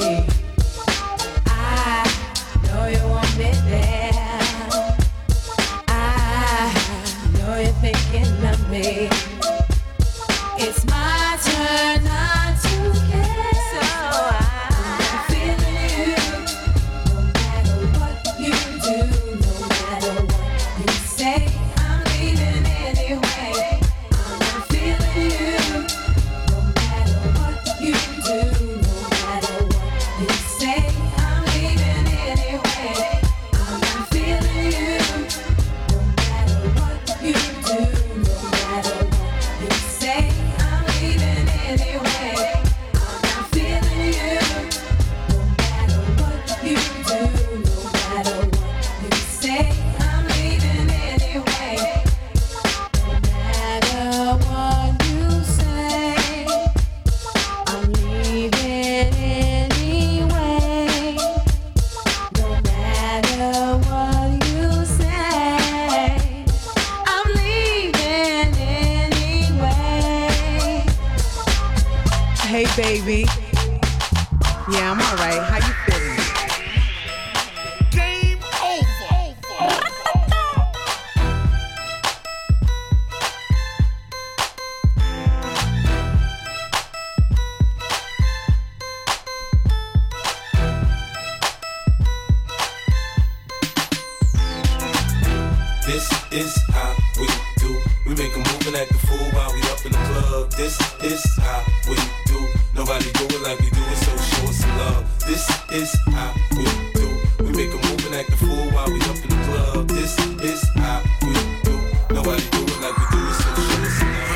We 97.19 97.27
do. 97.59 97.71
We 98.07 98.15
make 98.15 98.35
a 98.35 98.39
move 98.39 98.67
and 98.67 98.77
act 98.77 98.91
a 98.91 98.99
fool 99.07 99.27
while 99.33 99.53
we 99.53 99.61
up 99.73 99.85
in 99.85 99.93
the 99.93 99.99
club. 99.99 100.51
This 100.53 100.79
is 101.03 101.23
how 101.39 101.65
we 101.89 101.97
do. 102.27 102.39
Nobody 102.75 103.11
do 103.13 103.25
it 103.25 103.43
like 103.43 103.59
we 103.61 103.71
do 103.71 103.83
it, 103.83 103.97
so 103.97 104.13
show 104.17 104.49
us 104.49 104.57
some 104.59 104.77
love. 104.79 105.05
This 105.27 105.49
is 105.73 105.91
how 106.11 106.35
we 106.53 106.65
do. 106.95 107.09
We 107.45 107.53
make 107.53 107.73
a 107.73 107.81
move 107.87 108.07
and 108.07 108.15
act 108.15 108.31
a 108.31 108.37
fool 108.37 108.71
while 108.73 108.89
we 108.89 109.01
up 109.03 109.17
in 109.25 109.31
the 109.31 109.41
club. 109.47 109.89
This 109.89 110.19
is 110.43 110.63
how 110.75 111.03
we 111.23 111.35
do. 111.65 111.77
Nobody 112.11 112.43
do 112.51 112.61
it 112.63 112.81
like 112.83 112.97
we 112.99 113.07
do 113.13 113.21
it, 113.31 113.35
so 113.35 113.51
show 113.55 113.83
us 113.83 113.95
some 113.99 114.13
love. 114.13 114.35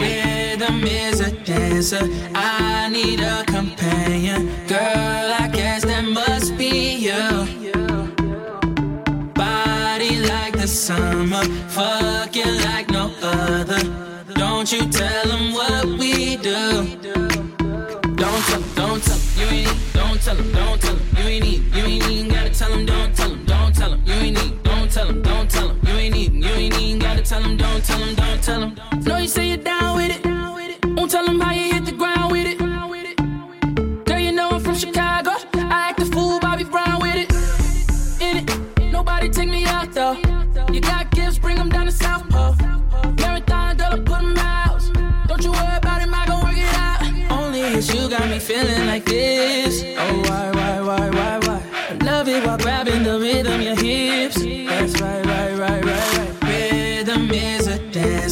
Rhythm 0.00 0.84
is 0.84 1.20
a 1.20 1.30
dancer. 1.44 2.08
I 2.34 2.88
need 2.88 3.20
a 3.20 3.44
companion. 3.44 4.50
Girl, 4.66 5.19
summer, 10.80 11.44
fucking 11.68 12.56
like 12.64 12.88
no 12.88 13.12
other. 13.22 13.82
Don't 14.34 14.72
you 14.72 14.88
tell 14.88 15.26
them 15.28 15.52
what 15.52 15.84
we 15.84 16.36
do. 16.36 16.80
ain't 19.50 19.66
need, 19.66 19.92
don't 19.92 20.20
tell 20.22 20.36
him, 20.36 20.52
don't 20.52 20.80
tell 20.80 20.96
him. 20.96 21.16
You 21.16 21.24
ain't 21.24 21.44
need, 21.44 21.74
you 21.74 21.84
ain't 21.84 22.10
even 22.10 22.28
gotta 22.30 22.50
tell 22.50 22.72
him, 22.72 22.86
don't 22.86 23.14
tell 23.14 23.30
him, 23.30 23.44
don't 23.44 23.74
tell 23.74 23.92
him. 23.92 24.02
You 24.06 24.12
ain't 24.14 24.42
need, 24.42 24.62
don't 24.62 24.90
tell 24.90 25.08
him, 25.08 25.22
don't 25.22 25.50
tell 25.50 25.68
him. 25.68 25.80
You 25.86 25.92
ain't 25.92 26.14
need, 26.14 26.32
you 26.32 26.50
ain't 26.50 26.80
even 26.80 26.98
gotta 26.98 27.22
tell 27.22 27.42
him, 27.42 27.56
don't 27.58 27.84
tell 27.84 27.98
him, 27.98 28.14
don't 28.14 28.42
tell 28.42 28.60
him. 28.62 29.02
No, 29.04 29.16
you 29.18 29.28
say 29.28 29.48
you're 29.48 29.56
down 29.58 29.96
with 29.96 30.16
it. 30.16 30.86
Won't 30.96 31.10
tell 31.10 31.26
him 31.26 31.40
how 31.40 31.52
you 31.52 31.69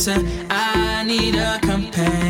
dancer. 0.09 0.47
I 0.51 1.05
need 1.05 1.35
a 1.37 1.59
companion. 1.61 2.28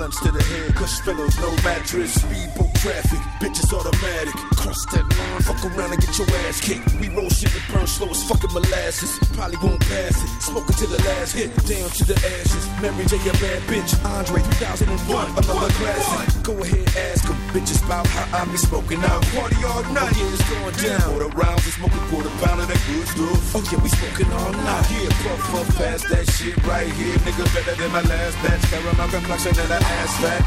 Blunts 0.00 0.20
to 0.22 0.32
the 0.32 0.42
head, 0.42 0.74
cush 0.76 0.98
pillows, 1.02 1.36
no 1.40 1.50
mattress. 1.62 2.14
Speedboat 2.14 2.72
traffic, 2.76 3.20
bitches 3.36 3.70
automatic. 3.70 4.32
Cross 4.56 4.86
that 4.96 5.04
line, 5.04 5.42
fuck 5.42 5.60
around 5.76 5.92
and 5.92 6.00
get 6.00 6.16
your 6.16 6.26
ass 6.48 6.58
kicked. 6.58 6.88
We 6.94 7.10
roll 7.10 7.28
shit 7.28 7.49
slow 7.90 8.08
as 8.08 8.22
fucking 8.24 8.52
molasses. 8.52 9.18
Probably 9.34 9.58
won't 9.58 9.80
pass 9.80 10.14
it. 10.14 10.30
Smoking 10.42 10.76
to 10.76 10.86
the 10.86 11.00
last 11.02 11.34
hit, 11.34 11.50
down 11.66 11.88
to 11.90 12.04
the 12.06 12.16
ashes. 12.16 12.64
Mary 12.80 13.04
J, 13.10 13.18
a 13.26 13.32
bad 13.42 13.60
bitch. 13.66 13.92
Andre 14.06 14.42
2001, 14.62 15.30
another 15.34 15.72
classic. 15.74 16.42
Go 16.42 16.54
ahead, 16.62 16.86
ask 17.10 17.26
them. 17.26 17.36
Bitches 17.50 17.82
about 17.84 18.06
how 18.06 18.38
I 18.38 18.44
be 18.46 18.56
smoking 18.56 19.02
out. 19.02 19.22
Party 19.34 19.58
all 19.66 19.82
night, 19.90 20.14
yeah, 20.14 20.32
it's 20.32 20.44
going 20.48 20.76
down. 20.78 21.02
Quarter 21.10 21.32
rounds, 21.34 21.64
and 21.66 21.74
smoking 21.74 22.04
quarter 22.08 22.32
pound 22.40 22.62
of 22.62 22.68
that 22.70 22.80
good 22.86 23.06
stuff. 23.10 23.54
Oh 23.56 23.64
yeah, 23.66 23.82
we 23.82 23.88
smoking 23.90 24.30
all 24.38 24.52
night. 24.54 24.86
Yeah, 24.94 25.10
puff 25.26 25.40
puff 25.50 25.68
past 25.76 26.08
that 26.08 26.26
shit 26.30 26.56
right 26.64 26.90
here. 26.94 27.16
Nigga 27.26 27.44
better 27.52 27.74
than 27.74 27.90
my 27.90 28.02
last 28.06 28.36
batch. 28.42 28.62
Caramel 28.70 29.08
complexion 29.10 29.54
and 29.58 29.70
an 29.70 29.82
ass 29.82 30.12
fat. 30.22 30.42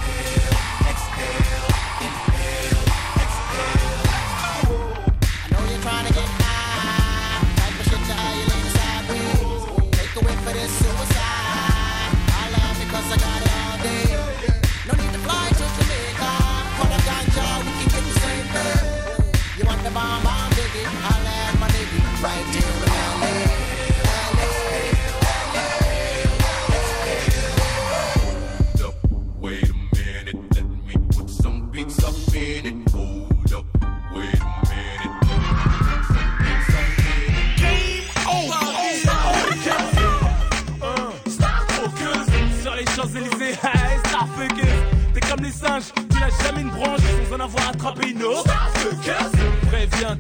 Wait 1.24 1.73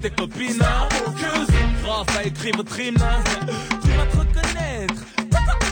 tes 0.03 0.09
copines, 0.09 0.51
Starfuckers 0.55 1.47
Prof 1.81 2.17
a 2.17 2.23
écrit 2.23 2.51
votre 2.51 2.77
hymne, 2.77 2.97
tu 3.81 3.89
vas 3.91 4.05
te 4.05 4.17
reconnaître 4.17 4.93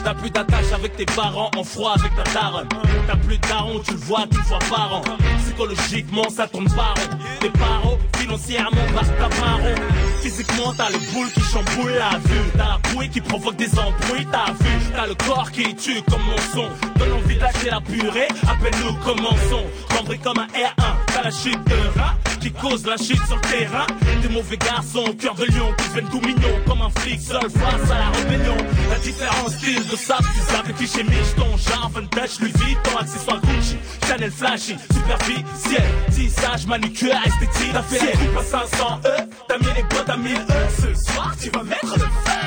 T'as 0.02 0.14
plus 0.14 0.30
d'attache 0.30 0.72
avec 0.74 0.96
tes 0.96 1.04
parents, 1.04 1.50
en 1.56 1.62
froid 1.62 1.94
avec 1.94 2.12
ta 2.16 2.24
daronne. 2.32 2.68
T'as 3.06 3.16
plus 3.16 3.38
daron, 3.38 3.78
tu 3.84 3.92
le 3.92 3.98
vois 3.98 4.26
qu'une 4.26 4.42
fois 4.42 4.58
par 4.68 4.94
an. 4.94 5.02
Psychologiquement, 5.44 6.28
ça 6.28 6.48
tourne 6.48 6.68
par. 6.74 6.94
Tes 7.38 7.50
parents, 7.50 7.98
financièrement, 8.16 8.82
marche 8.94 9.06
ta 9.16 9.28
par 9.28 9.58
rond. 9.58 9.74
Physiquement, 10.20 10.72
t'as 10.76 10.90
les 10.90 10.98
boules 11.12 11.30
qui 11.30 11.40
chamboulent 11.42 11.92
la 11.92 12.18
vue. 12.18 12.50
T'as 12.56 12.68
la 12.68 12.78
bouée 12.90 13.08
qui 13.10 13.20
provoque 13.20 13.54
des 13.54 13.70
embrouilles, 13.78 14.26
t'as 14.32 14.52
vu. 14.52 14.70
T'as 14.92 15.06
le 15.06 15.14
corps 15.14 15.52
qui 15.52 15.72
tue 15.76 16.02
comme 16.10 16.22
mon 16.22 16.38
son. 16.52 16.68
Donne 16.98 17.12
envie 17.12 17.38
lâcher 17.38 17.70
la 17.70 17.80
purée, 17.80 18.28
appelle-nous 18.48 18.94
commençons. 19.04 19.66
Cambré 19.96 20.18
comme 20.18 20.38
un 20.38 20.46
R1, 20.46 20.94
t'as 21.14 21.22
la 21.22 21.30
chute 21.30 21.62
de 21.64 22.00
rat 22.00 22.16
qui 22.42 22.50
cause 22.52 22.84
la 22.84 22.96
chute 22.96 23.24
sur 23.26 23.36
le 23.36 23.42
terrain. 23.42 23.86
Des 24.20 24.28
mauvais 24.28 24.56
garçons, 24.56 25.04
cœur 25.18 25.34
de 25.34 25.44
lion, 25.44 25.72
qui 25.78 25.88
deviennent 25.88 26.10
tout 26.10 26.20
mignons 26.20 26.58
comme 26.66 26.82
un 26.82 26.90
flic 27.00 27.20
seul 27.20 27.40
face 27.50 27.90
à 27.90 27.98
la 27.98 28.10
rébellion. 28.10 28.56
La 28.90 28.98
différence 28.98 29.54
style 29.54 29.86
de 29.88 29.96
ça, 29.96 30.18
tu 30.18 30.52
savais 30.52 30.72
cliché 30.72 31.04
ton 31.36 31.56
genre 31.56 31.90
vintage, 31.94 32.40
Louis 32.40 32.52
Vuitton, 32.56 32.96
accessoire 32.98 33.40
Gucci, 33.40 33.76
Chanel 34.06 34.30
flashy, 34.30 34.76
superficiel, 34.92 35.82
tissage, 36.10 36.66
manucure, 36.66 37.14
esthétique. 37.24 37.72
T'as 37.72 37.82
fait 37.82 38.12
coupe 38.12 38.38
à 38.38 38.42
500 38.42 39.00
E, 39.04 39.08
t'as 39.48 39.58
mis 39.58 39.74
les 39.76 39.82
boîtes 39.84 40.10
à 40.10 40.16
1000 40.16 40.34
E. 40.34 40.38
Ce 40.80 41.12
soir, 41.12 41.34
tu 41.40 41.50
vas 41.50 41.62
mettre 41.62 41.94
le 41.94 42.00
feu. 42.00 42.42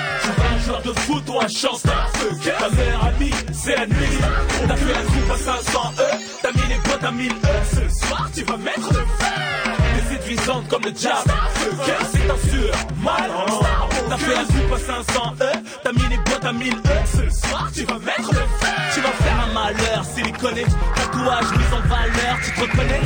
Un 0.53 0.59
joueur 0.65 0.81
de 0.81 0.93
foot 0.93 1.23
ou 1.29 1.39
un 1.39 1.47
chanteur. 1.47 2.11
Ta 2.59 2.69
meilleure 2.69 3.05
amie, 3.05 3.31
c'est 3.53 3.75
la 3.75 3.87
nuit. 3.87 4.17
T'as 4.67 4.75
fait 4.75 4.93
la 4.93 5.01
coupe 5.01 5.31
à 5.31 5.37
500 5.37 5.93
E, 5.99 6.03
t'as 6.41 6.51
mis 6.51 6.67
les 6.69 6.79
boîtes 6.79 7.03
à 7.03 7.11
1000 7.11 7.31
E. 7.31 7.33
Ce 7.71 8.07
soir, 8.07 8.29
tu 8.33 8.43
vas 8.43 8.57
mettre 8.57 8.89
le 8.89 8.99
feu. 8.99 9.64
Séduisante 10.25 10.67
comme 10.69 10.83
le 10.83 10.91
diable. 10.91 11.31
C'est 12.11 12.31
un 12.31 12.49
sûr, 12.49 12.71
mal. 13.03 13.29
T'as 14.09 14.17
fait 14.17 14.33
la 14.33 14.43
coupe 14.43 14.73
à 14.73 14.79
500 14.79 15.33
E, 15.39 15.45
t'as 15.83 15.91
mis 15.91 16.09
les 16.09 16.17
boîtes 16.17 16.45
à 16.45 16.51
1000 16.51 16.73
E. 16.73 16.77
Ce 17.05 17.47
soir, 17.47 17.69
tu 17.71 17.85
vas 17.85 17.99
mettre 17.99 18.31
le 18.31 18.37
feu. 18.37 18.67
Tu 18.95 19.01
vas 19.01 19.09
faire 19.09 19.47
un 19.47 19.53
malheur, 19.53 20.03
siliconé. 20.03 20.65
Tatouage 20.95 21.51
mis 21.51 21.75
en 21.75 21.87
valeur, 21.87 22.37
tu 22.43 22.51
te 22.51 22.61
reconnais? 22.61 23.01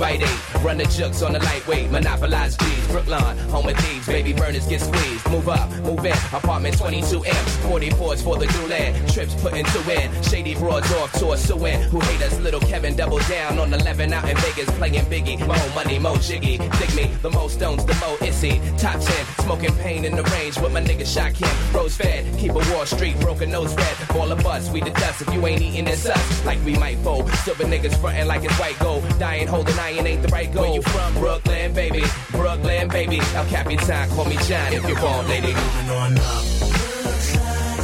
Bite 0.00 0.22
eight. 0.22 0.49
Run 0.62 0.76
the 0.76 0.84
jugs 0.84 1.22
on 1.22 1.32
the 1.32 1.38
lightweight, 1.38 1.90
monopolize 1.90 2.54
G's. 2.54 2.86
Brooklyn, 2.88 3.38
home 3.48 3.68
of 3.68 3.76
thieves, 3.78 4.06
baby 4.06 4.34
burners 4.34 4.66
get 4.66 4.82
squeezed. 4.82 5.30
Move 5.30 5.48
up, 5.48 5.70
move 5.82 6.04
in, 6.04 6.12
apartment 6.32 6.76
22M. 6.76 7.44
44s 7.64 8.22
for 8.22 8.36
the 8.36 8.46
Dulan, 8.46 9.10
trips 9.10 9.34
putting 9.40 9.64
two 9.64 9.90
in. 9.90 10.22
Shady 10.22 10.54
broads 10.54 10.92
off 10.94 11.12
to 11.12 11.18
tour 11.20 11.36
suing. 11.36 11.80
Who 11.84 12.00
hate 12.00 12.22
us, 12.22 12.38
little 12.40 12.60
Kevin 12.60 12.94
double 12.94 13.20
down 13.20 13.58
on 13.58 13.72
11 13.72 14.12
out 14.12 14.28
in 14.28 14.36
Vegas, 14.36 14.70
playing 14.76 15.06
Biggie. 15.06 15.38
Mo 15.46 15.74
money, 15.74 15.98
mo 15.98 16.16
jiggy. 16.16 16.58
Dig 16.58 16.94
me, 16.94 17.04
the 17.22 17.30
most 17.30 17.54
stones, 17.54 17.84
the 17.86 17.94
mo 17.94 18.16
issy. 18.20 18.60
Top 18.78 19.00
10, 19.00 19.26
smoking 19.44 19.74
pain 19.76 20.04
in 20.04 20.14
the 20.14 20.24
range 20.24 20.58
with 20.58 20.72
my 20.72 20.82
nigga 20.82 21.06
Shot 21.06 21.32
Kim. 21.32 21.48
Rose 21.72 21.96
fed, 21.96 22.38
keep 22.38 22.50
a 22.50 22.72
Wall 22.72 22.84
Street, 22.84 23.18
broken 23.20 23.50
nose 23.50 23.74
red. 23.74 23.96
Ball 24.08 24.32
of 24.32 24.42
bust, 24.42 24.72
we 24.72 24.80
the 24.80 24.90
dust. 24.90 25.22
If 25.22 25.32
you 25.32 25.46
ain't 25.46 25.62
eating 25.62 25.86
this 25.86 26.06
us, 26.06 26.44
like 26.44 26.62
we 26.66 26.74
might 26.76 26.98
fold. 26.98 27.30
Silver 27.44 27.64
niggas 27.64 27.98
frontin' 28.00 28.28
like 28.28 28.44
it's 28.44 28.58
white 28.58 28.78
gold. 28.78 29.02
Dying, 29.18 29.46
holding 29.46 29.78
iron 29.78 30.06
ain't 30.06 30.22
the 30.22 30.28
right 30.28 30.49
go. 30.52 30.60
Where 30.62 30.72
you 30.74 30.82
from? 30.82 31.14
Brooklyn, 31.14 31.72
baby. 31.74 32.04
Brooklyn, 32.32 32.88
baby. 32.88 33.20
El 33.34 33.46
Capitan, 33.46 34.08
call 34.10 34.24
me 34.24 34.36
John 34.48 34.72
if 34.72 34.86
you're 34.86 34.98
born, 35.00 35.26
lady. 35.28 35.54
Moving 35.54 35.90
on 35.90 36.18
up. 36.18 36.44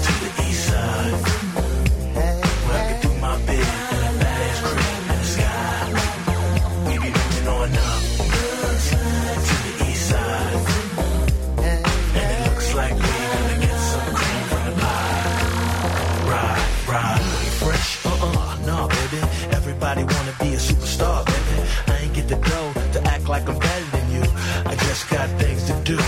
To 0.04 0.12
the 0.22 0.30
east 0.48 0.68
side. 0.68 1.14
My 3.20 3.34
a 3.34 3.38
badass 3.38 4.58
crib 4.62 5.10
in 5.10 5.18
the 5.18 5.24
sky. 5.24 5.92
We 6.86 6.94
be 6.98 7.10
moving 7.18 7.48
on 7.48 7.72
up. 7.72 8.02
To 9.46 9.54
the 9.64 9.72
east 9.90 10.04
side. 10.10 10.56
And 11.58 12.26
it 12.32 12.40
looks 12.48 12.68
like 12.74 12.94
we 12.94 13.00
gonna 13.00 13.56
get 13.66 13.78
some 13.90 14.14
pie. 14.80 15.36
Ride, 16.30 16.64
ride. 16.88 17.24
Fresh, 17.62 17.88
uh-uh, 18.06 18.66
nah, 18.66 18.86
baby. 18.88 19.20
Everybody 19.52 20.02
wanna 20.04 20.34
be 20.40 20.48
a 20.54 20.58
superstar 20.58 21.15
ain't 22.26 22.42
the 22.42 22.50
dough 22.50 22.72
to 22.92 23.02
act 23.08 23.28
like 23.28 23.48
I'm 23.48 23.58
better 23.58 23.84
than 23.96 24.10
you. 24.10 24.22
I 24.64 24.74
just 24.76 25.08
got 25.10 25.28
things 25.40 25.64
to 25.64 25.74
do. 25.84 25.98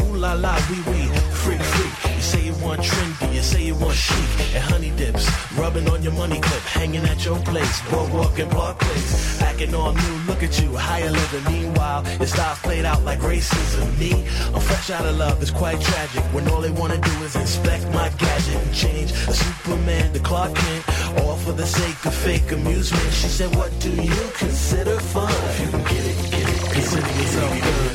Ooh 0.00 0.16
la 0.16 0.32
la, 0.34 0.54
wee 0.70 0.82
wee, 0.90 1.08
freak 1.42 1.60
freak. 1.60 2.14
You 2.16 2.22
say 2.22 2.44
you 2.46 2.54
want 2.64 2.80
trendy, 2.80 3.34
you 3.34 3.42
say 3.42 3.62
you 3.64 3.74
want 3.74 3.96
chic 3.96 4.54
and 4.54 4.64
honey 4.64 4.90
dips, 4.96 5.28
rubbing 5.56 5.88
on 5.88 6.02
your 6.02 6.12
money 6.12 6.40
clip, 6.40 6.62
hanging 6.62 7.04
at 7.04 7.24
your 7.24 7.38
place, 7.40 7.80
boardwalk 7.90 8.38
and 8.38 8.50
Park 8.50 8.78
Place, 8.78 9.42
acting 9.42 9.74
all 9.74 9.92
new. 9.92 10.14
Look 10.26 10.42
at 10.42 10.60
you, 10.60 10.74
higher 10.76 11.10
living. 11.10 11.44
Meanwhile, 11.52 12.04
your 12.18 12.26
style's 12.26 12.58
played 12.60 12.84
out 12.84 13.02
like 13.04 13.20
racism. 13.20 13.86
Me, 13.98 14.12
I'm 14.54 14.60
fresh 14.60 14.90
out 14.90 15.04
of 15.06 15.16
love. 15.16 15.40
It's 15.42 15.50
quite 15.50 15.80
tragic 15.80 16.24
when 16.34 16.48
all 16.48 16.60
they 16.60 16.70
wanna 16.70 16.98
do 16.98 17.12
is 17.24 17.36
inspect 17.36 17.84
my 17.92 18.08
gadget 18.18 18.56
and 18.56 18.74
change 18.74 19.10
a 19.12 19.32
Superman 19.32 20.12
to 20.12 20.20
Clark 20.20 20.54
Kent, 20.54 20.84
all 21.22 21.36
for 21.36 21.52
the 21.52 21.66
sake 21.66 22.04
of 22.06 22.14
fake 22.14 22.52
amusement. 22.52 23.12
She 23.12 23.28
said, 23.28 23.54
What 23.56 23.72
do 23.80 23.90
you 23.90 24.30
consider 24.34 24.98
fun? 25.00 25.32
If 25.50 25.60
you 25.60 25.68
can 25.70 25.82
get 25.82 26.04
it, 26.10 26.30
get 26.30 26.48
it, 26.48 26.72
consider 26.72 27.12
yourself 27.20 27.62
good 27.62 27.76
on 27.76 27.82
up 27.82 27.85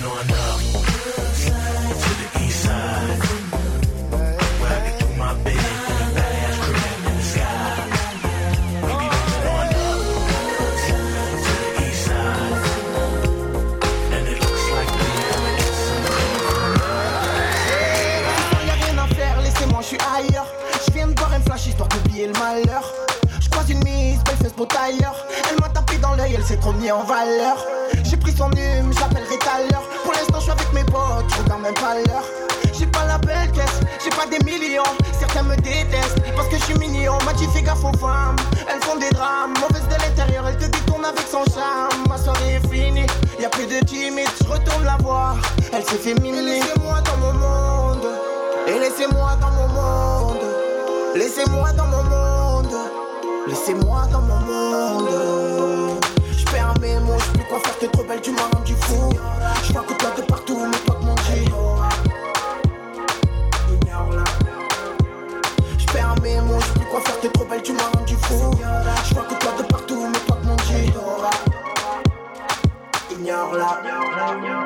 trop 26.61 26.73
mis 26.73 26.91
en 26.91 27.03
valeur. 27.03 27.57
J'ai 28.03 28.17
pris 28.17 28.31
son 28.31 28.49
hume, 28.51 28.93
j'appellerai 28.97 29.37
tout 29.39 29.47
l'heure. 29.71 29.83
Pour 30.03 30.13
l'instant, 30.13 30.37
je 30.37 30.41
suis 30.41 30.51
avec 30.51 30.71
mes 30.73 30.83
potes, 30.83 31.25
je 31.29 31.43
regarde 31.43 31.61
même 31.61 31.73
pas 31.73 31.95
l'heure. 31.95 32.23
J'ai 32.77 32.85
pas 32.85 33.05
la 33.05 33.17
belle 33.17 33.51
caisse, 33.51 33.79
j'ai 34.03 34.11
pas 34.11 34.25
des 34.27 34.43
millions. 34.45 34.83
Certains 35.19 35.43
me 35.43 35.55
détestent 35.57 36.21
parce 36.35 36.47
que 36.47 36.57
je 36.57 36.63
suis 36.63 36.77
mignon. 36.77 37.17
M'a 37.25 37.33
dit 37.33 37.47
fais 37.53 37.63
gaffe 37.63 37.83
aux 37.83 37.97
femmes, 37.97 38.35
elles 38.69 38.81
font 38.81 38.97
des 38.97 39.09
drames. 39.09 39.53
Mauvaise 39.59 39.87
de 39.87 40.01
l'intérieur, 40.01 40.47
elle 40.47 40.57
te 40.57 40.65
détourne 40.65 41.03
avec 41.03 41.25
son 41.29 41.43
charme. 41.53 42.05
Ma 42.07 42.17
soirée 42.17 42.59
est 42.63 42.67
finie, 42.73 43.07
y 43.39 43.45
a 43.45 43.49
plus 43.49 43.65
de 43.65 43.83
timide, 43.85 44.29
je 44.43 44.47
retourne 44.47 44.85
la 44.85 44.97
voir. 44.97 45.35
Elle 45.73 45.83
s'est 45.83 45.97
fait. 45.97 46.13
Laissez-moi 46.13 47.01
dans 47.01 47.17
mon 47.17 47.33
monde, 47.33 48.07
et 48.67 48.79
laissez-moi 48.79 49.35
dans 49.41 49.51
mon 49.51 49.67
monde. 49.67 50.37
Laissez-moi 51.15 51.73
dans 51.73 51.87
mon 51.87 52.03
monde, 52.03 52.77
laissez-moi 53.47 54.07
dans 54.11 54.21
mon 54.21 54.39
monde. 54.39 55.50
Quoi 57.51 57.59
faire, 57.59 57.77
t'es 57.79 57.87
trop 57.87 58.03
belle, 58.03 58.21
tu 58.21 58.31
m'as 58.31 58.47
rendu 58.53 58.73
fou. 58.75 59.09
Je 59.63 59.73
vois 59.73 59.83
que 59.83 59.93
toi 59.93 60.11
de 60.15 60.21
partout, 60.21 60.57
mais 60.71 60.77
toi 60.85 60.95
de 60.99 61.05
mon 61.05 61.17
G. 61.17 61.45
Je 65.77 65.85
perds 65.87 66.15
mes 66.23 66.39
mots, 66.41 66.59
je 66.61 66.71
plus 66.79 66.85
quoi 66.89 67.01
faire, 67.01 67.19
t'es 67.19 67.29
trop 67.29 67.45
belle, 67.45 67.61
tu 67.61 67.73
m'as 67.73 67.89
rendu 67.97 68.15
fou. 68.15 68.51
Je 69.05 69.13
vois 69.13 69.23
que 69.23 69.33
toi 69.35 69.51
de 69.57 69.63
partout, 69.63 70.07
mais 70.07 70.19
toi 70.19 70.37
de 70.41 70.47
mon 70.47 70.57
G. 70.59 70.93
Ignore-la. 73.11 74.60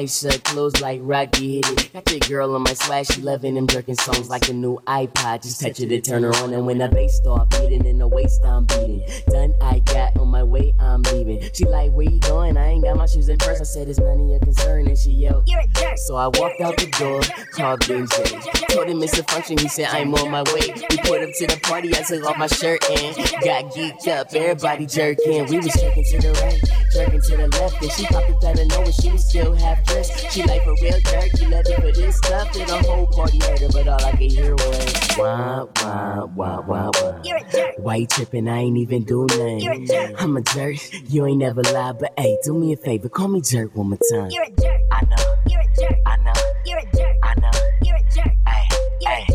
Eyes 0.00 0.20
shut, 0.20 0.42
closed 0.44 0.80
like 0.80 1.00
Rocky 1.02 1.56
hit 1.56 1.68
it. 1.70 1.92
Got 1.92 2.10
your 2.10 2.20
girl 2.20 2.54
on 2.54 2.62
my 2.62 2.74
swag, 2.74 3.06
she 3.06 3.20
loving 3.20 3.54
them 3.54 3.66
jerking 3.66 3.94
songs 3.94 4.28
like 4.28 4.48
a 4.48 4.52
new 4.52 4.78
iPod. 4.86 5.42
Just 5.42 5.60
touch 5.60 5.80
it 5.80 5.92
and 5.92 6.04
turn 6.04 6.22
her 6.22 6.34
on, 6.36 6.52
and 6.54 6.66
when 6.66 6.78
the 6.78 6.88
bass 6.88 7.16
start 7.16 7.50
beating, 7.50 7.84
in 7.84 7.98
the 7.98 8.08
waist 8.08 8.42
I'm 8.44 8.64
beating. 8.64 9.02
Done, 9.28 9.54
I 9.60 9.80
got 9.80 10.16
on 10.16 10.28
my 10.28 10.42
way, 10.42 10.74
I'm 10.80 11.02
leaving. 11.02 11.42
She 11.52 11.64
like, 11.64 11.92
where 11.92 12.08
you 12.08 12.18
going? 12.20 12.56
I 12.56 12.68
ain't 12.68 12.84
got 12.84 12.96
my 12.96 13.06
shoes 13.06 13.28
in 13.28 13.38
first. 13.38 13.60
I 13.60 13.64
said, 13.64 13.88
it's 13.88 13.98
none 13.98 14.20
of 14.20 14.28
your 14.28 14.40
concern, 14.40 14.86
and 14.86 14.96
she 14.96 15.10
yelled, 15.10 15.44
You're 15.46 15.60
a 15.60 15.66
jerk. 15.66 15.98
So 15.98 16.16
I 16.16 16.28
walked 16.28 16.60
out 16.60 16.76
the 16.76 16.86
door, 16.98 17.20
called 17.52 17.86
Ben 17.86 18.06
J. 18.06 18.40
Told 18.68 18.88
him 18.88 19.02
it's 19.02 19.18
a 19.18 19.24
function, 19.24 19.58
he 19.58 19.68
said, 19.68 19.88
I'm 19.90 20.14
on 20.14 20.30
my 20.30 20.42
way. 20.54 20.72
We 20.90 20.96
put 20.98 21.22
up 21.22 21.30
to 21.38 21.46
the 21.46 21.60
party, 21.62 21.94
I 21.94 22.02
took 22.02 22.24
off 22.24 22.38
my 22.38 22.46
shirt 22.46 22.82
and 22.90 23.16
got 23.44 23.72
geeked 23.74 24.08
up. 24.08 24.32
Everybody 24.32 24.86
jerking, 24.86 25.46
we 25.46 25.58
was 25.58 25.74
jerking 25.74 26.04
to 26.04 26.18
the 26.18 26.32
right. 26.42 26.79
Jerking 26.92 27.20
to 27.20 27.36
the 27.36 27.48
left, 27.48 27.82
and 27.82 27.92
she 27.92 28.06
popped 28.06 28.30
it 28.30 28.44
out 28.44 28.58
of 28.58 28.68
nowhere. 28.68 28.92
She 28.92 29.10
was 29.10 29.28
still 29.28 29.54
half 29.54 29.84
dressed. 29.84 30.32
She 30.32 30.42
like 30.42 30.62
for 30.64 30.74
real 30.82 31.00
jerk. 31.00 31.30
She 31.36 31.46
love 31.46 31.64
it 31.66 31.76
for 31.80 31.92
this 31.92 32.16
stuff. 32.16 32.56
And 32.56 32.68
the 32.68 32.82
whole 32.88 33.06
party 33.06 33.38
heard 33.38 33.60
her, 33.60 33.68
but 33.68 33.88
all 33.88 34.04
I 34.04 34.10
could 34.12 34.32
hear 34.32 34.54
was 34.54 35.08
wah 35.18 35.66
wah 35.82 36.26
wah 36.26 36.60
wah 36.60 36.90
wah. 36.94 37.22
You're 37.24 37.38
a 37.38 37.50
jerk. 37.50 37.74
Why 37.78 37.96
you 37.96 38.06
tripping? 38.06 38.48
I 38.48 38.58
ain't 38.58 38.76
even 38.76 39.04
do 39.04 39.26
nothing. 39.26 39.60
You're 39.60 39.74
a 39.74 39.86
jerk. 39.86 40.22
I'm 40.22 40.36
a 40.36 40.42
jerk. 40.42 40.76
You 41.08 41.26
ain't 41.26 41.38
never 41.38 41.62
lied, 41.62 41.98
but 41.98 42.12
hey, 42.18 42.38
do 42.44 42.54
me 42.54 42.72
a 42.72 42.76
favor, 42.76 43.08
call 43.08 43.28
me 43.28 43.40
jerk 43.40 43.74
one 43.74 43.90
more 43.90 43.98
time. 44.12 44.30
You're 44.30 44.44
a 44.44 44.50
jerk. 44.50 44.80
I 44.92 45.04
know. 45.06 45.34
You're 45.46 45.60
a 45.60 45.74
jerk. 45.78 45.98
I 46.06 46.16
know. 46.16 46.32
You're 46.66 46.78
a 46.78 46.96
jerk. 46.96 47.16
I 47.22 47.34
know. 47.40 47.50
You're 47.82 47.96
a 47.96 48.02
jerk. 48.14 48.36
Hey, 48.46 48.64
hey, 49.02 49.26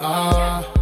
ah. 0.00 0.72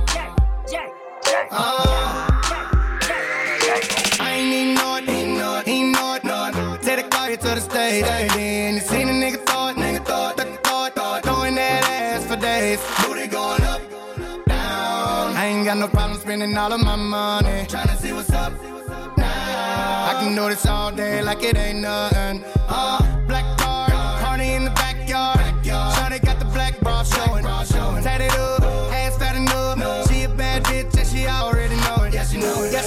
I 4.21 4.33
ain't 4.33 4.49
need 4.51 4.79
it, 4.79 5.09
ain't 5.09 5.39
it, 5.39 5.69
ain't. 5.69 6.83
Take 6.83 7.05
the 7.05 7.09
car 7.11 7.29
to 7.29 7.37
the 7.37 7.61
stage. 7.61 8.05
You 8.05 8.81
seen 8.81 9.09
a 9.09 9.13
nigga 9.13 9.45
thought, 9.45 9.77
nigga 9.77 10.05
thought, 10.05 10.37
thought, 10.37 10.65
thought, 10.65 10.95
thought, 10.95 11.23
throwing 11.25 11.55
that 11.57 11.85
ass 11.85 12.27
for 12.27 12.37
days. 12.37 12.81
Booty 13.03 13.27
going 13.27 13.63
up, 13.63 13.83
down. 14.47 15.37
I 15.37 15.47
ain't 15.47 15.65
got 15.65 15.79
no 15.79 15.89
problem 15.89 16.19
spending 16.21 16.57
all 16.57 16.73
of 16.73 16.81
my 16.81 16.97
money. 16.97 17.67
Tryna 17.67 17.97
see 17.97 18.13
what's 18.13 18.31
up. 18.33 18.53
Now. 19.17 20.11
I 20.11 20.21
can 20.21 20.35
do 20.35 20.49
this 20.49 20.65
all 20.67 20.93
day 20.93 21.23
like 21.23 21.43
it 21.43 21.57
ain't 21.57 21.81
nothing. 21.81 22.45
Uh, 22.69 23.01
black 23.27 23.59
car, 23.59 23.89
party 24.21 24.53
in 24.53 24.65
the 24.65 24.71
backyard. 24.71 25.39
Shawty 25.65 26.25
got 26.25 26.39
the 26.39 26.45
black 26.47 26.79
bra 26.81 27.03
showing. 27.03 27.45
Tatted 27.45 27.68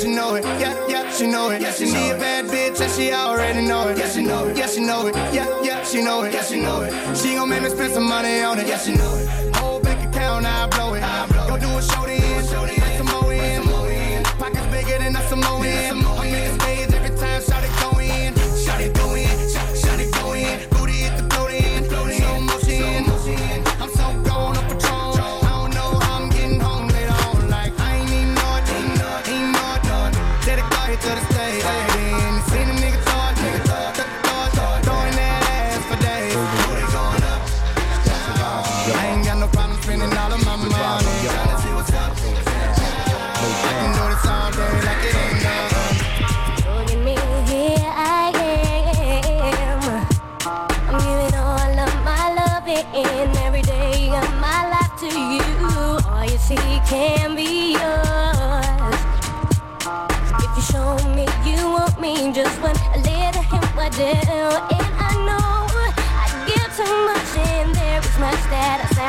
she 0.02 0.10
know 0.10 0.36
it. 0.36 0.44
Yeah, 0.44 1.12
she 1.12 1.28
know 1.28 1.50
it. 1.52 1.62
Yeah, 1.62 1.72
she 1.72 1.86
know 1.92 2.00
it. 2.02 2.08
Yeah, 2.08 2.08
she, 2.08 2.10
a 2.10 2.18
bad 2.18 2.46
bitch 2.46 2.82
and 2.82 2.92
she 2.92 3.12
already 3.12 3.62
know 3.68 3.88
it. 3.90 3.98
Yeah, 3.98 4.10
she 4.10 4.24
know 4.24 4.48
it. 4.48 4.58
Yeah, 4.58 4.68
she 4.68 4.80
know 4.80 5.08
it. 5.08 5.16
Yeah, 5.16 5.62
yeah, 5.62 5.84
she 5.84 6.04
know 6.04 6.24
it. 6.24 6.34
Yeah, 6.34 6.44
she 6.44 6.62
know 6.62 6.82
it. 6.82 7.18
She 7.18 7.36
gon' 7.36 7.50
make 7.50 7.62
me 7.62 7.70
spend 7.70 7.94
some 7.94 8.08
money 8.08 8.42
on 8.42 8.60
it. 8.60 8.68
Yeah, 8.68 8.80
she 8.80 8.96
know 8.96 9.16
it. 9.16 9.56
Whole 9.58 9.80
bank 9.80 10.10
account, 10.10 10.46
I 10.46 10.68
blow 10.68 10.96
it. 10.96 11.02
Go 11.48 11.58
do 11.58 11.70
a 11.78 11.82
show 11.82 12.06
then. 12.06 12.20
Make 12.66 12.98
some 12.98 13.08
more 13.08 13.32
in. 13.32 14.24
Pockets 14.40 14.68
bigger 14.68 14.98
than 14.98 15.16
a 15.16 15.22
Samoan. 15.30 15.62
I'm 15.62 16.26
in 16.34 16.61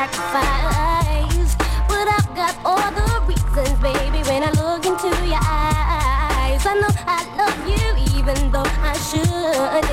sacrifice. 0.07 1.55
But 1.87 2.07
I've 2.07 2.35
got 2.35 2.55
all 2.65 2.91
the 2.91 3.07
reasons, 3.27 3.79
baby, 3.79 4.19
when 4.27 4.43
I 4.43 4.51
look 4.51 4.85
into 4.85 5.07
your 5.25 5.39
eyes. 5.39 6.65
I 6.65 6.73
know 6.81 6.91
I 7.07 7.23
love 7.39 7.59
you, 7.67 7.87
even 8.19 8.51
though 8.51 8.67
I 8.83 8.93
shouldn't. 9.07 9.87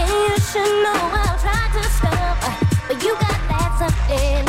And 0.00 0.08
you 0.08 0.36
should 0.48 0.72
know 0.84 0.96
I'll 0.96 1.38
try 1.38 1.64
to 1.76 1.82
stop, 1.92 2.40
but 2.88 3.02
you 3.04 3.12
got 3.20 3.40
that 3.50 3.70
something, 3.80 4.46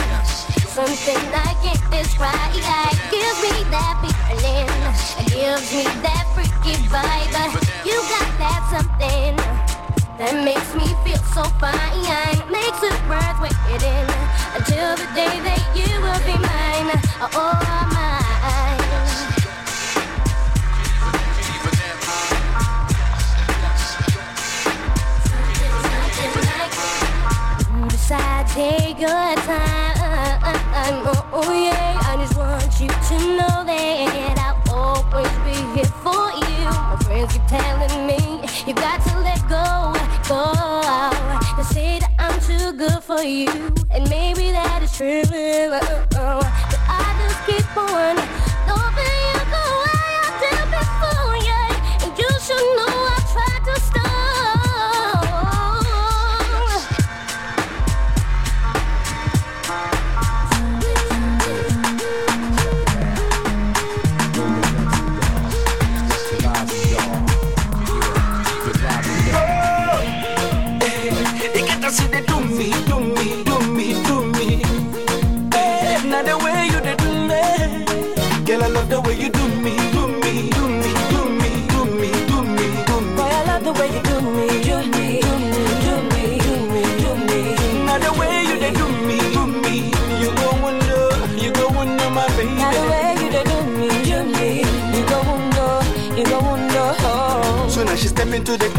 something 0.67 1.21
I 1.35 1.51
can't 1.63 1.83
describe. 1.91 2.53
Gives 3.11 3.39
me 3.43 3.67
that 3.75 3.99
feeling, 3.99 4.69
gives 5.27 5.73
me 5.75 5.83
that 6.05 6.25
freaky 6.33 6.75
vibe. 6.87 7.51
You 7.83 7.97
got 8.07 8.29
that 8.39 8.61
something 8.71 9.35
that 10.17 10.33
makes 10.45 10.71
me 10.75 10.87
feel 11.03 11.21
so 11.35 11.43
fine, 11.59 12.51
makes 12.51 12.81
it 12.83 12.95
worth 13.09 13.39
waiting 13.41 14.10
until 14.61 14.95
the 14.95 15.07
day 15.15 15.39
that 15.47 15.61
you 15.73 15.89
will 16.05 16.21
be 16.29 16.37
mine. 16.37 16.89
Oh, 17.19 17.29
oh 17.33 17.53
mine. 17.95 18.21
You 27.75 27.89
decide, 27.89 28.47
take 28.49 28.99
your 28.99 29.09
time. 29.09 29.97
Oh, 31.07 31.29
oh, 31.33 31.51
yeah, 31.53 31.99
I 32.03 32.17
just 32.17 32.37
want 32.37 32.79
you 32.79 32.87
to 32.87 33.37
know 33.37 33.50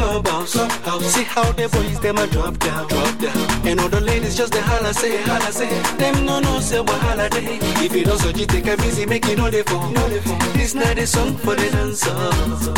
clubhouse, 0.03 0.53
clubhouse. 0.53 1.05
See 1.15 1.25
how 1.25 1.51
the 1.53 1.69
boys 1.69 2.01
them 2.01 2.19
a 2.19 2.27
drop 2.27 2.59
down, 2.59 2.89
drop 2.89 3.19
down. 3.19 3.67
And 3.67 3.81
all 3.81 3.89
the 3.89 4.01
ladies 4.01 4.37
just 4.37 4.53
the 4.53 4.61
holla 4.63 4.93
say, 4.93 5.23
holla 5.23 5.53
say. 5.53 5.69
Them 5.99 6.25
no 6.27 6.41
no 6.41 6.61
say 6.61 6.81
what 6.81 7.01
holiday. 7.01 7.59
If 7.85 7.95
you 7.95 8.05
don't 8.05 8.19
so 8.19 8.29
you 8.31 8.47
take 8.47 8.67
a 8.67 8.77
busy, 8.77 9.05
fall, 9.07 9.37
no 9.37 9.51
dey 9.51 9.63
fall. 9.63 10.39
This 10.55 10.75
not 10.75 10.99
a 10.99 11.07
song 11.07 11.37
for 11.37 11.55
the 11.55 11.71
dancer. 11.71 12.15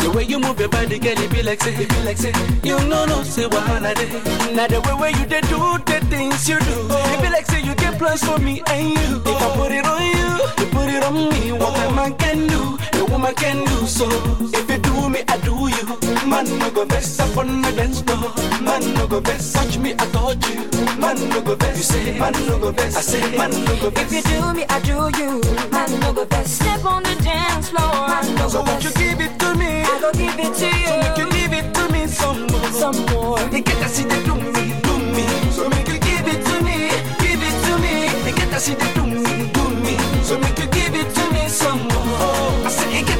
The 0.03 0.11
way 0.15 0.23
you 0.23 0.39
move 0.39 0.59
your 0.59 0.69
body, 0.69 0.99
girl, 0.99 1.17
it 1.19 1.31
be 1.31 1.43
like 1.43 1.61
say, 1.61 1.73
it 1.75 1.89
be 1.89 1.99
like 2.03 2.17
say. 2.17 2.33
You 2.63 2.77
no 2.87 3.05
no 3.05 3.23
say 3.23 3.47
what 3.47 3.63
holiday. 3.63 4.09
Now 4.53 4.67
the 4.67 4.81
way 4.81 4.93
where 4.93 5.11
you 5.11 5.25
dey 5.25 5.41
do 5.41 5.59
the 5.85 5.99
things 6.09 6.47
you 6.49 6.59
do, 6.59 6.77
it 6.89 7.21
be 7.21 7.29
like 7.29 7.45
say 7.45 7.61
you 7.61 7.75
get 7.75 7.97
plans 7.97 8.23
for 8.23 8.37
me 8.39 8.61
and 8.67 8.89
you. 8.89 9.21
If 9.25 9.41
I 9.41 9.55
put 9.55 9.71
it 9.71 9.85
on 9.85 10.01
you, 10.01 10.29
you 10.65 10.71
put 10.71 10.89
it 10.89 11.03
on 11.03 11.15
me. 11.29 11.51
What 11.53 11.73
a 11.79 11.93
man 11.93 12.13
can 12.15 12.47
do, 12.47 12.77
woman 13.09 13.33
can 13.35 13.63
do 13.65 13.85
so. 13.87 14.07
If 14.53 14.69
you 14.69 14.77
do 14.79 15.09
me, 15.09 15.23
I 15.27 15.37
do 15.37 15.55
you. 15.69 15.85
Man, 16.29 16.45
no 16.59 16.69
go 16.71 16.85
vex 16.85 17.19
up 17.19 17.37
on 17.37 17.61
my 17.61 17.71
dance 17.71 18.01
floor. 18.01 18.33
Man, 18.61 18.93
no 18.93 19.07
go 19.07 19.19
vex, 19.19 19.53
touch 19.53 19.77
me, 19.77 19.93
I 19.93 20.05
touch 20.11 20.49
you. 20.49 20.61
Man, 20.99 21.17
no 21.29 21.41
go 21.41 21.55
vex, 21.55 21.77
you 21.77 21.83
say. 21.83 22.19
Man, 22.19 22.33
no 22.47 22.59
go 22.59 22.71
vex, 22.71 22.95
I 22.95 23.01
say. 23.01 23.37
Man, 23.37 23.51
no 23.51 23.75
go 23.81 23.89
vex. 23.89 24.11
If 24.11 24.27
you 24.27 24.41
do 24.41 24.53
me, 24.53 24.65
I 24.69 24.79
do 24.79 24.97
you. 25.19 25.41
Man, 25.71 25.99
no 25.99 26.13
go 26.13 26.25
vex, 26.25 26.51
step 26.51 26.83
on 26.85 27.03
the 27.03 27.15
dance 27.23 27.69
floor. 27.69 28.07
Man, 28.07 28.35
no 28.35 28.47
so 28.47 28.63
go 28.63 28.71
won't 28.71 28.83
you 28.83 28.91
give 28.93 29.19
it 29.21 29.37
to 29.39 29.55
me? 29.55 29.83
I 29.83 29.99
go 30.01 30.11
give 30.13 30.39
it 30.39 30.53
to 30.61 30.67
you. 30.67 30.87
So 30.87 30.97
make 30.97 31.17
you 31.17 31.29
give 31.31 31.53
it 31.53 31.73
to 31.73 31.83
me 31.93 32.07
some 32.07 32.47
more. 32.47 32.71
Some 32.71 33.05
more. 33.11 33.39
You 33.51 33.61
get 33.61 33.77
to 33.83 33.89
see 33.89 34.03
the 34.03 34.17
do 34.25 34.35
me, 34.35 34.73
do 34.81 34.93
me. 35.13 35.25
So 35.51 35.69
make 35.69 35.87
you 35.87 35.99
give 35.99 36.27
it 36.27 36.41
to 36.45 36.55
me, 36.63 36.89
give 37.21 37.41
it 37.41 37.55
to 37.65 37.73
me. 37.83 38.09
You 38.29 38.35
get 38.35 38.49
to 38.51 38.59
see 38.59 38.73
the 38.73 38.87
do 38.95 39.03
me, 39.05 39.51
do 39.53 39.63
me. 39.83 39.97
So 40.23 40.37
make 40.39 40.57
you 40.57 40.67
give 40.67 40.95
it 40.95 41.13
to 41.13 41.23
me 41.33 41.47
some 41.47 41.81
more 41.87 42.64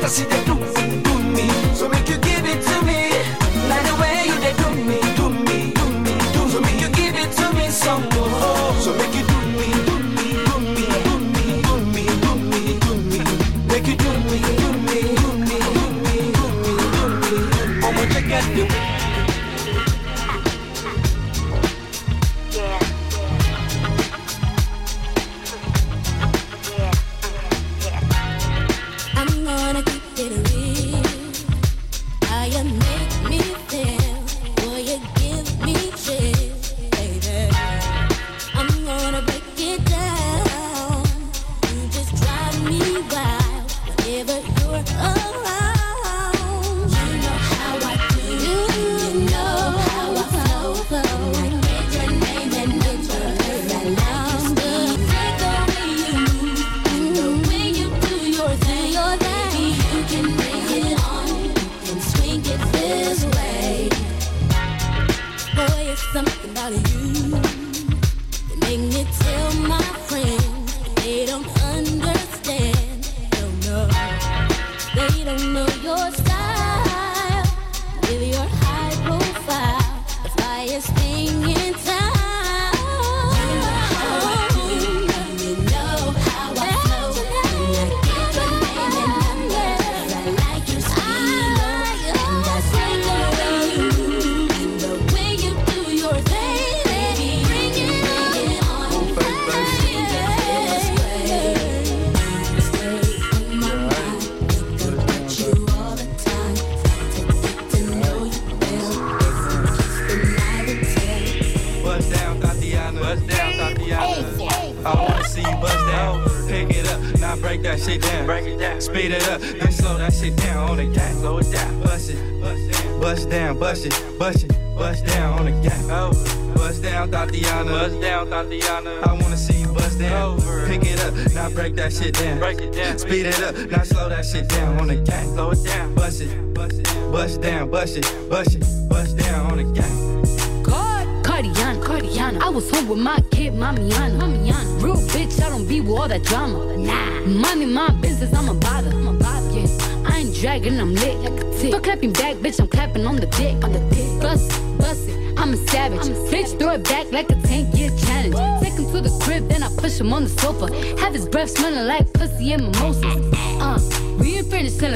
fantasy 0.05 0.23
that 0.25 0.45
do, 0.45 0.53
do 1.01 1.23
me. 1.33 1.49
So 1.73 1.89
make 1.89 2.07
you 2.07 2.17
give. 2.19 2.34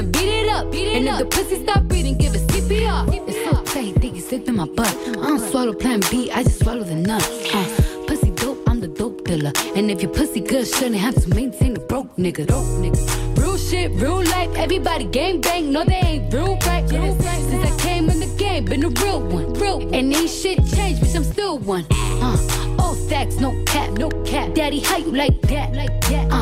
tell 0.00 0.04
him 0.04 0.10
beat 0.10 0.28
it 0.28 0.48
up. 0.48 0.72
Beat 0.72 0.88
it 0.88 0.96
and 0.96 1.08
if 1.08 1.18
the 1.18 1.24
pussy 1.26 1.62
stop 1.62 1.84
breathing, 1.84 2.16
give 2.16 2.34
it 2.34 2.42
CPR. 2.48 3.28
It's 3.28 3.44
so 3.44 3.62
tight, 3.64 3.94
think 4.00 4.14
he 4.14 4.20
slipped 4.20 4.48
in 4.48 4.56
my 4.56 4.66
butt. 4.66 4.94
I 5.08 5.12
don't 5.12 5.38
swallow 5.38 5.72
plan 5.72 6.00
B, 6.10 6.30
I 6.30 6.42
just 6.42 6.60
swallow 6.60 6.84
the 6.84 6.94
nuts. 6.94 7.28
Uh, 7.54 8.04
pussy 8.06 8.30
dope, 8.30 8.58
I'm 8.68 8.80
the 8.80 8.88
dope 8.88 9.24
dealer. 9.24 9.52
And 9.76 9.90
if 9.90 10.02
your 10.02 10.12
pussy 10.12 10.40
good, 10.40 10.66
shouldn't 10.66 10.96
have 10.96 11.14
to 11.22 11.28
maintain 11.34 11.74
the 11.74 11.80
broke 11.80 12.16
nigga. 12.16 12.46
Broke 12.46 12.66
nigga. 12.82 13.38
Real 13.38 13.56
shit, 13.56 13.90
real 13.92 14.22
life, 14.24 14.50
everybody 14.56 15.04
gang 15.04 15.40
bang. 15.40 15.72
No, 15.72 15.84
they 15.84 15.94
ain't 15.94 16.32
real 16.32 16.56
right. 16.66 16.88
Since 16.88 17.24
I 17.24 17.76
came 17.78 18.10
in 18.10 18.20
the 18.20 18.34
game, 18.36 18.64
been 18.64 18.84
a 18.84 18.88
real 18.88 19.20
one. 19.20 19.52
Real. 19.54 19.80
And 19.94 20.14
ain't 20.14 20.30
shit 20.30 20.58
changed, 20.66 21.02
bitch, 21.02 21.16
I'm 21.16 21.24
still 21.24 21.58
one. 21.58 21.86
Uh, 21.90 22.76
all 22.78 22.94
facts, 23.08 23.36
no 23.36 23.50
cap, 23.64 23.90
no 23.92 24.08
cap. 24.24 24.54
Daddy, 24.54 24.80
how 24.80 24.98
you 24.98 25.12
like 25.12 25.40
that? 25.42 25.72
Like 25.72 26.00
that? 26.08 26.28
Uh, 26.30 26.39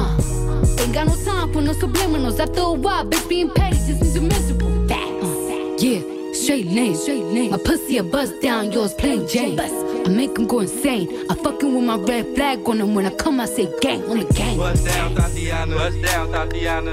ain't 0.80 0.94
got 0.94 1.06
no 1.06 1.16
time 1.24 1.52
for 1.52 1.60
no 1.60 1.72
subliminals. 1.72 2.38
After 2.38 2.60
a 2.60 2.72
while, 2.72 3.04
bitch, 3.04 3.28
being 3.28 3.50
petty 3.50 3.76
just 3.76 4.00
means 4.00 4.14
you're 4.14 4.24
miserable. 4.24 4.70
That, 4.86 5.08
uh, 5.22 5.76
yeah. 5.78 6.32
Straight 6.32 6.66
lane, 6.66 6.94
straight 6.94 7.24
lane. 7.24 7.50
My 7.50 7.58
pussy 7.58 7.98
a 7.98 8.02
bust 8.02 8.40
down, 8.40 8.72
yours 8.72 8.94
plain 8.94 9.26
Jane. 9.28 9.58
I 9.60 9.68
make 10.08 10.16
make 10.16 10.38
'em 10.38 10.46
go 10.46 10.60
insane. 10.60 11.08
I 11.30 11.34
fucking 11.34 11.74
with 11.74 11.84
my 11.84 11.96
red 11.96 12.34
flag 12.34 12.66
on 12.68 12.78
them 12.78 12.94
when 12.94 13.06
I 13.06 13.10
come, 13.10 13.40
I 13.40 13.46
say 13.46 13.68
gang 13.80 14.02
on 14.04 14.18
the 14.20 14.32
gang. 14.32 14.56
Bust 14.56 14.84
down, 14.86 15.14
Tatiana. 15.14 15.74
Bust 15.74 16.02
down, 16.02 16.32
Tatiana. 16.32 16.92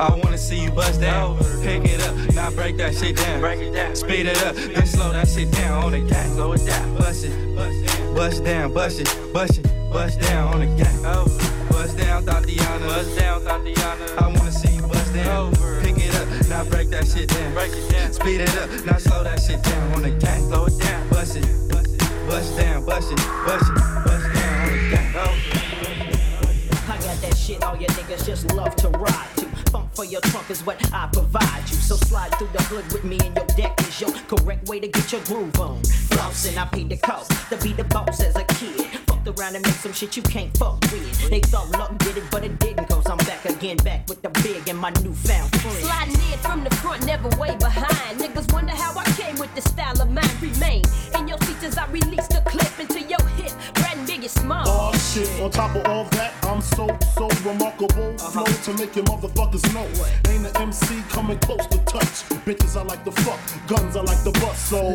I 0.00 0.14
wanna 0.22 0.38
see 0.38 0.62
you 0.62 0.70
bust 0.70 1.00
down. 1.00 1.36
Pick 1.62 1.84
it 1.84 2.00
up, 2.06 2.14
now 2.34 2.50
break 2.50 2.76
that 2.76 2.94
shit 2.94 3.16
down. 3.16 3.40
Break 3.40 3.60
it 3.60 3.72
down. 3.74 3.96
Speed 3.96 4.26
it 4.26 4.42
up, 4.44 4.54
then 4.54 4.86
slow 4.86 5.12
that 5.12 5.28
shit 5.28 5.50
down 5.50 5.84
on 5.84 5.92
the 5.92 6.00
gas. 6.00 6.32
Slow 6.34 6.52
it 6.52 6.64
down. 6.64 6.94
Bust 6.96 7.24
it, 7.24 8.14
bust 8.14 8.44
down, 8.44 8.72
bust 8.72 9.00
it, 9.00 9.18
bust 9.32 9.58
it, 9.58 9.66
bust 9.92 10.20
down 10.20 10.54
on 10.54 10.60
the 10.60 10.66
gas. 10.82 11.02
Oh, 11.04 11.47
bust 11.88 11.98
down, 11.98 12.24
Tatiana. 12.24 12.86
Bust 12.86 13.18
down, 13.18 13.44
Tatiana. 13.44 14.06
I 14.18 14.26
wanna 14.28 14.52
see 14.52 14.74
you 14.74 14.82
bust 14.82 15.14
down. 15.14 15.52
Pick 15.82 15.96
it 15.98 16.14
up, 16.14 16.48
now 16.48 16.64
break 16.64 16.90
that 16.90 17.06
shit 17.06 17.28
down. 17.28 17.54
Break 17.54 17.72
it 17.72 17.90
down. 17.90 18.12
Speed 18.12 18.40
it 18.40 18.56
up, 18.58 18.68
now 18.84 18.98
slow 18.98 19.24
that 19.24 19.40
shit 19.40 19.62
down 19.62 19.92
on 19.94 20.02
the 20.02 20.10
gas. 20.10 20.40
Slow 20.48 20.66
it 20.66 20.78
down. 20.78 21.08
Bust 21.08 21.36
it, 21.36 21.46
bust 21.70 21.94
it, 21.94 22.00
bust 22.28 22.56
down, 22.58 22.84
bust 22.84 23.12
it, 23.12 23.18
bust 23.46 23.70
it, 23.70 23.74
bust 24.04 24.34
down 24.34 24.62
on 24.62 24.72
the 24.72 24.90
gas. 24.90 25.14
Oh. 25.16 26.92
I 26.92 26.96
got 26.98 27.20
that 27.22 27.36
shit 27.36 27.62
all 27.64 27.76
your 27.76 27.90
niggas 27.90 28.26
just 28.26 28.52
love 28.52 28.74
to 28.76 28.88
ride 28.90 29.36
to. 29.36 29.46
Funk 29.70 29.90
for 29.94 30.04
your 30.04 30.20
trunk 30.22 30.50
is 30.50 30.64
what 30.64 30.76
I 30.92 31.08
provide 31.12 31.68
you. 31.68 31.76
So 31.76 31.96
slide 31.96 32.34
through 32.38 32.50
the 32.52 32.62
hood 32.64 32.90
with 32.92 33.04
me 33.04 33.18
and 33.24 33.34
your 33.36 33.46
deck 33.56 33.80
is 33.80 34.00
your 34.00 34.12
correct 34.28 34.68
way 34.68 34.80
to 34.80 34.88
get 34.88 35.12
your 35.12 35.22
groove 35.22 35.58
on. 35.60 35.80
Flossing, 36.10 36.58
I 36.58 36.66
paid 36.66 36.88
the 36.90 36.96
cost 36.98 37.30
to 37.50 37.56
be 37.58 37.72
the 37.72 37.84
boss 37.84 38.20
as 38.22 38.36
a 38.36 38.44
kid. 38.44 38.97
Fucked 39.28 39.40
around 39.40 39.56
and 39.56 39.66
make 39.66 39.74
some 39.74 39.92
shit 39.92 40.16
you 40.16 40.22
can't 40.22 40.56
fuck 40.56 40.80
with. 40.90 41.28
They 41.28 41.40
thought 41.40 41.70
luck 41.72 41.96
did 41.98 42.16
it, 42.16 42.24
but 42.30 42.44
it 42.44 42.58
didn't. 42.58 42.88
Cause 42.88 43.06
I'm 43.08 43.18
back 43.18 43.44
again, 43.44 43.76
back 43.78 44.08
with 44.08 44.22
the 44.22 44.30
big 44.42 44.68
and 44.68 44.78
my 44.78 44.90
newfound 45.02 45.50
friend. 45.60 45.76
Sliding 45.84 46.32
in 46.32 46.38
from 46.38 46.64
the 46.64 46.74
front, 46.76 47.04
never 47.04 47.28
way 47.36 47.54
behind. 47.56 48.18
Niggas 48.18 48.50
wonder 48.52 48.72
how 48.72 48.98
I 48.98 49.04
came 49.20 49.36
with 49.38 49.54
the 49.54 49.60
style 49.60 50.00
of 50.00 50.10
mine. 50.10 50.30
Remain 50.40 50.82
in 51.14 51.28
your 51.28 51.38
seats 51.42 51.64
as 51.64 51.76
I 51.78 51.86
release 51.90 52.26
the 52.28 52.40
clip 52.46 52.80
into 52.80 53.00
your 53.00 53.20
hip. 53.36 53.52
Brand 53.74 54.06
big 54.06 54.22
and 54.22 54.30
small. 54.30 54.64
Oh 54.66 54.92
shit, 55.12 55.28
on 55.42 55.50
top 55.50 55.76
of 55.76 55.84
all 55.86 56.04
that, 56.16 56.32
I'm 56.44 56.62
so, 56.62 56.86
so 57.14 57.28
remarkable. 57.44 58.14
Uh-huh. 58.14 58.44
Flow 58.44 58.72
to 58.72 58.80
make 58.80 58.96
your 58.96 59.04
motherfuckers 59.04 59.64
know. 59.74 59.86
Ain't 60.32 60.46
an 60.46 60.56
MC 60.56 61.02
coming 61.10 61.38
close 61.40 61.66
to 61.66 61.78
touch. 61.84 62.24
Bitches 62.46 62.76
I 62.76 62.82
like 62.82 63.04
to 63.04 63.12
fuck, 63.12 63.40
guns 63.66 63.94
I 63.94 64.00
like 64.02 64.22
to 64.24 64.32
bust, 64.40 64.70
so. 64.70 64.94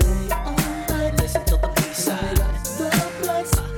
Listen 1.22 1.46
to 1.46 1.58
the 1.58 1.72
B-side. 1.76 2.40
Everybody 2.80 3.50
uh-huh. 3.50 3.73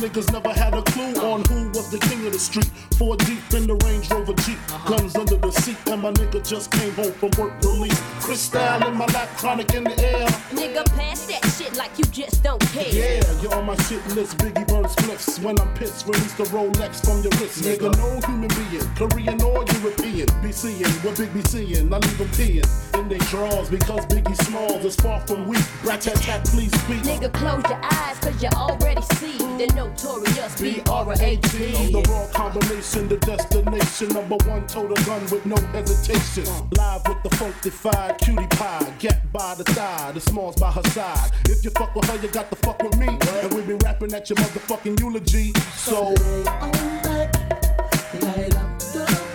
Niggas 0.00 0.32
never 0.32 0.48
had 0.48 0.72
a 0.72 0.82
clue 0.82 1.14
on 1.16 1.44
who 1.44 1.69
the 1.90 1.98
king 1.98 2.24
of 2.26 2.32
the 2.32 2.38
street. 2.38 2.70
Four 2.96 3.16
deep 3.16 3.42
in 3.54 3.66
the 3.66 3.74
Range 3.86 4.08
Rover 4.10 4.34
Jeep, 4.44 4.58
uh-huh. 4.68 4.96
guns 4.96 5.16
under 5.16 5.36
the 5.36 5.50
seat, 5.50 5.76
and 5.86 6.02
my 6.02 6.12
nigga 6.12 6.46
just 6.46 6.70
came 6.70 6.92
home 6.94 7.12
from 7.12 7.30
work 7.38 7.52
release. 7.62 7.98
Cristal 8.20 8.86
in 8.86 8.96
my 8.96 9.06
lap, 9.06 9.28
chronic 9.36 9.72
in 9.74 9.84
the 9.84 9.96
air. 10.04 10.26
Nigga, 10.52 10.84
pass 10.96 11.26
that 11.26 11.44
shit 11.56 11.76
like 11.76 11.90
you 11.98 12.04
just 12.04 12.42
don't 12.42 12.60
care. 12.72 12.88
Yeah, 12.92 13.24
you're 13.40 13.54
on 13.54 13.66
my 13.66 13.76
shit 13.84 14.04
list. 14.14 14.38
Biggie 14.38 14.66
burns 14.68 14.94
spliffs. 14.94 15.42
When 15.42 15.58
I'm 15.58 15.72
pissed, 15.74 16.06
release 16.06 16.34
the 16.34 16.44
Rolex 16.44 17.04
from 17.04 17.22
your 17.22 17.32
wrist. 17.40 17.62
Nigga, 17.64 17.90
no 17.96 18.20
human 18.26 18.50
being, 18.54 18.86
Korean 18.94 19.40
or 19.42 19.64
European. 19.80 20.28
Be 20.42 20.52
seeing 20.52 20.92
what 21.02 21.16
Big 21.16 21.32
be 21.34 21.42
seeing. 21.42 21.92
I 21.92 21.98
leave 21.98 22.18
them 22.18 22.28
peeing 22.28 22.68
in 22.98 23.08
they 23.08 23.18
drawers 23.30 23.68
because 23.68 24.04
Biggie 24.06 24.36
Smalls 24.44 24.84
is 24.84 24.96
far 24.96 25.20
from 25.26 25.48
weak. 25.48 25.64
Rat 25.84 26.02
tat 26.02 26.16
tat, 26.16 26.44
please 26.46 26.72
speak. 26.82 27.02
Nigga, 27.02 27.32
close 27.32 27.62
your 27.68 27.80
eyes, 27.82 28.18
cause 28.18 28.42
you 28.42 28.48
already 28.54 29.02
see 29.16 29.38
the 29.38 29.72
notorious 29.74 30.60
B-R-A-T, 30.60 31.79
B-R-A-T. 31.88 32.02
the 32.02 32.10
raw 32.10 32.26
combination, 32.32 33.08
the 33.08 33.16
destination, 33.18 34.08
number 34.08 34.36
one 34.46 34.66
total 34.66 34.96
gun 35.04 35.22
with 35.30 35.46
no 35.46 35.56
hesitation. 35.72 36.44
Live 36.76 37.02
with 37.08 37.22
the 37.22 37.30
funkified 37.30 38.18
cutie 38.18 38.46
pie, 38.48 38.92
get 38.98 39.32
by 39.32 39.54
the 39.54 39.64
thigh, 39.64 40.12
the 40.12 40.20
smalls 40.20 40.56
by 40.56 40.70
her 40.70 40.82
side. 40.90 41.30
If 41.46 41.64
you 41.64 41.70
fuck 41.70 41.94
with 41.94 42.04
her, 42.06 42.16
you 42.16 42.28
got 42.28 42.50
to 42.50 42.56
fuck 42.56 42.82
with 42.82 42.96
me, 42.98 43.08
and 43.08 43.54
we 43.54 43.62
be 43.62 43.74
rapping 43.84 44.12
at 44.14 44.28
your 44.28 44.36
motherfucking 44.36 45.00
eulogy. 45.00 45.52
So. 45.74 46.14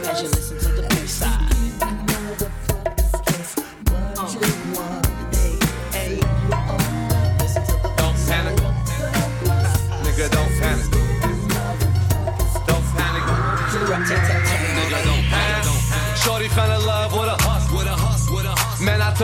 As 0.08 0.22
you 0.22 0.30
listen 0.30 0.65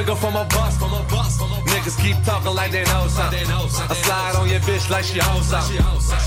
took 0.02 0.18
her 0.18 0.22
from 0.22 0.36
a 0.36 0.46
bus, 0.46 0.78
from 0.78 0.94
a 0.94 1.04
bus, 1.10 1.38
from 1.38 1.52
a 1.52 1.56
Nigga, 1.56 1.82
niggas 1.82 2.02
keep 2.02 2.24
talking 2.24 2.56
like 2.56 2.72
they 2.72 2.84
know 2.86 3.08
something. 3.08 3.46
I 3.48 3.94
slide 3.94 4.36
on 4.36 4.50
your 4.50 4.60
bitch 4.62 4.90
like 4.90 5.04
she 5.04 5.20
hoes 5.20 5.48
something. 5.48 5.78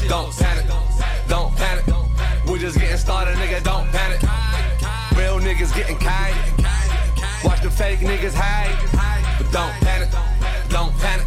Don't 0.09 0.33
panic, 0.37 0.67
don't 1.29 1.55
panic. 1.57 1.85
We 2.47 2.59
just 2.59 2.79
getting 2.79 2.97
started, 2.97 3.37
nigga, 3.37 3.63
don't 3.65 3.89
panic. 3.91 4.23
Real 5.19 5.41
niggas 5.41 5.75
getting 5.75 5.99
kind. 5.99 6.37
Watch 7.45 7.63
the 7.63 7.71
fake 7.71 8.01
niggas 8.01 8.35
hide. 8.35 8.77
But 9.39 9.51
don't 9.51 9.75
panic, 9.83 10.11
don't 10.69 10.95
panic. 10.99 11.27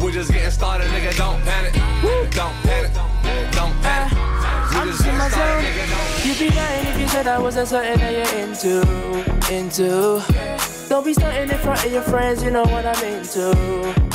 We 0.00 0.12
just 0.12 0.32
getting 0.32 0.50
started, 0.50 0.88
nigga, 0.88 1.16
don't 1.16 1.40
panic. 1.42 1.72
Don't 2.34 2.56
panic, 2.66 2.92
don't 3.52 3.74
panic. 3.82 4.10
We 4.74 4.90
just 4.90 5.02
started, 5.02 5.64
nigga, 5.66 5.84
don't 5.92 6.26
You'd 6.26 6.38
be 6.38 6.56
lying 6.56 6.86
if 6.88 7.00
you 7.00 7.08
said 7.08 7.26
I 7.28 7.38
wasn't 7.38 7.68
something 7.68 7.98
that 7.98 8.12
you're 8.12 8.40
into, 8.42 8.82
into. 9.54 10.75
Don't 10.88 11.04
be 11.04 11.12
stunting 11.14 11.50
in 11.50 11.58
front 11.58 11.84
of 11.84 11.92
your 11.92 12.02
friends, 12.02 12.44
you 12.44 12.50
know 12.52 12.62
what 12.62 12.86
I'm 12.86 13.04
into, 13.04 13.50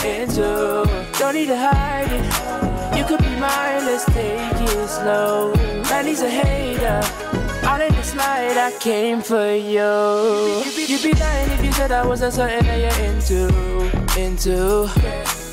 into. 0.08 0.88
Don't 1.20 1.34
need 1.36 1.48
to 1.48 1.58
hide 1.58 2.08
it. 2.10 2.98
You 2.98 3.04
could 3.04 3.20
be 3.20 3.36
mine, 3.40 3.86
let's 3.86 4.06
take 4.06 4.40
it 4.40 4.88
slow. 4.88 5.54
Man, 5.90 6.06
he's 6.06 6.22
a 6.22 6.30
hater. 6.30 7.02
All 7.68 7.82
in 7.82 7.94
the 7.94 8.04
slide, 8.04 8.58
I 8.58 8.72
came 8.80 9.22
for 9.22 9.54
you. 9.54 10.64
You'd 10.88 11.04
be 11.04 11.14
lying 11.20 11.52
if 11.52 11.66
you 11.66 11.74
said 11.74 11.92
I 11.92 12.06
wasn't 12.08 12.34
something 12.34 12.64
that 12.64 12.80
you're 12.80 13.06
into, 13.10 13.48
into. 14.18 14.90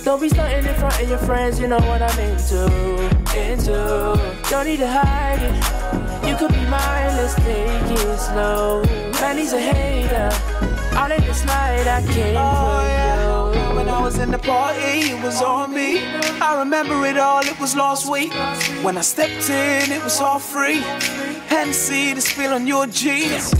Don't 0.04 0.20
be 0.20 0.28
stunting 0.28 0.66
in 0.66 0.74
front 0.76 1.00
of 1.02 1.08
your 1.08 1.18
friends, 1.18 1.58
you 1.58 1.66
know 1.66 1.80
what 1.80 2.00
I'm 2.00 2.18
into, 2.20 2.64
into. 3.36 4.40
Don't 4.48 4.66
need 4.66 4.78
to 4.78 4.88
hide 4.88 5.42
it. 5.42 6.28
You 6.28 6.36
could 6.36 6.52
be 6.52 6.64
mine, 6.66 7.16
let's 7.16 7.34
take 7.34 7.90
it 7.90 8.18
slow. 8.18 8.84
Man, 9.20 9.36
he's 9.36 9.52
a 9.52 9.60
hater. 9.60 10.77
All 10.98 11.12
in 11.12 11.24
the 11.24 11.32
slide, 11.32 11.86
I 11.86 12.02
came 12.12 12.36
oh, 12.36 13.52
for 13.52 13.70
you. 13.70 13.76
When 13.76 13.88
I 13.88 14.02
was 14.02 14.18
in 14.18 14.32
the 14.32 14.38
party, 14.38 15.12
it 15.12 15.22
was 15.22 15.40
on 15.40 15.72
me. 15.72 16.04
I 16.40 16.58
remember 16.58 17.06
it 17.06 17.16
all, 17.16 17.40
it 17.46 17.58
was 17.60 17.76
last 17.76 18.10
week. 18.10 18.32
When 18.82 18.98
I 18.98 19.02
stepped 19.02 19.48
in, 19.48 19.92
it 19.92 20.02
was 20.02 20.20
all 20.20 20.40
free. 20.40 20.82
And 21.50 21.72
see 21.74 22.14
the 22.14 22.20
spill 22.20 22.52
on 22.52 22.66
your 22.66 22.86
jeans. 22.86 23.52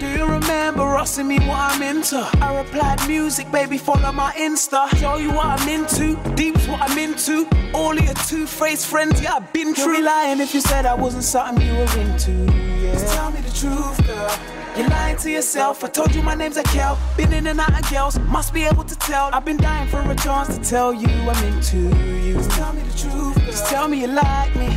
Do 0.00 0.06
you 0.08 0.24
remember 0.26 0.82
asking 0.82 1.28
me 1.28 1.38
what 1.40 1.72
I'm 1.72 1.82
into? 1.82 2.18
I 2.40 2.58
replied, 2.62 3.06
music, 3.08 3.50
baby, 3.50 3.78
follow 3.78 4.12
my 4.12 4.32
Insta. 4.32 4.88
Show 4.98 5.16
you 5.16 5.30
what 5.32 5.46
I'm 5.46 5.68
into, 5.68 6.16
deep's 6.34 6.66
what 6.68 6.82
I'm 6.82 6.98
into. 6.98 7.48
All 7.72 7.96
of 7.96 8.04
your 8.04 8.14
two-faced 8.14 8.86
friends, 8.86 9.22
yeah, 9.22 9.36
I've 9.36 9.52
been 9.52 9.74
through. 9.74 9.92
You'd 9.92 9.98
be 9.98 10.02
lying 10.04 10.40
if 10.40 10.54
you 10.54 10.60
said 10.60 10.84
I 10.84 10.94
wasn't 10.94 11.24
something 11.24 11.66
you 11.66 11.74
were 11.74 11.98
into, 11.98 12.32
yeah. 12.32 12.92
Just 12.92 13.14
tell 13.14 13.30
me 13.30 13.40
the 13.40 13.50
truth, 13.50 14.06
girl. 14.06 14.49
You're 14.80 14.88
lying 14.88 15.18
to 15.18 15.30
yourself. 15.30 15.84
I 15.84 15.88
told 15.88 16.14
you 16.14 16.22
my 16.22 16.34
name's 16.34 16.56
Akel. 16.56 16.96
Been 17.14 17.34
in 17.34 17.46
and 17.48 17.60
out 17.60 17.78
of 17.78 17.90
girls, 17.90 18.18
must 18.20 18.54
be 18.54 18.62
able 18.62 18.82
to 18.84 18.96
tell. 18.96 19.28
I've 19.30 19.44
been 19.44 19.58
dying 19.58 19.86
for 19.90 20.00
a 20.00 20.16
chance 20.16 20.56
to 20.56 20.64
tell 20.64 20.94
you 20.94 21.06
I'm 21.06 21.44
into 21.52 21.94
you. 22.24 22.32
Just 22.32 22.50
tell 22.52 22.72
me 22.72 22.80
the 22.80 22.96
truth, 22.96 23.34
girl. 23.34 23.44
Just 23.44 23.66
tell 23.66 23.88
me 23.88 24.00
you 24.00 24.06
like 24.06 24.56
me. 24.56 24.70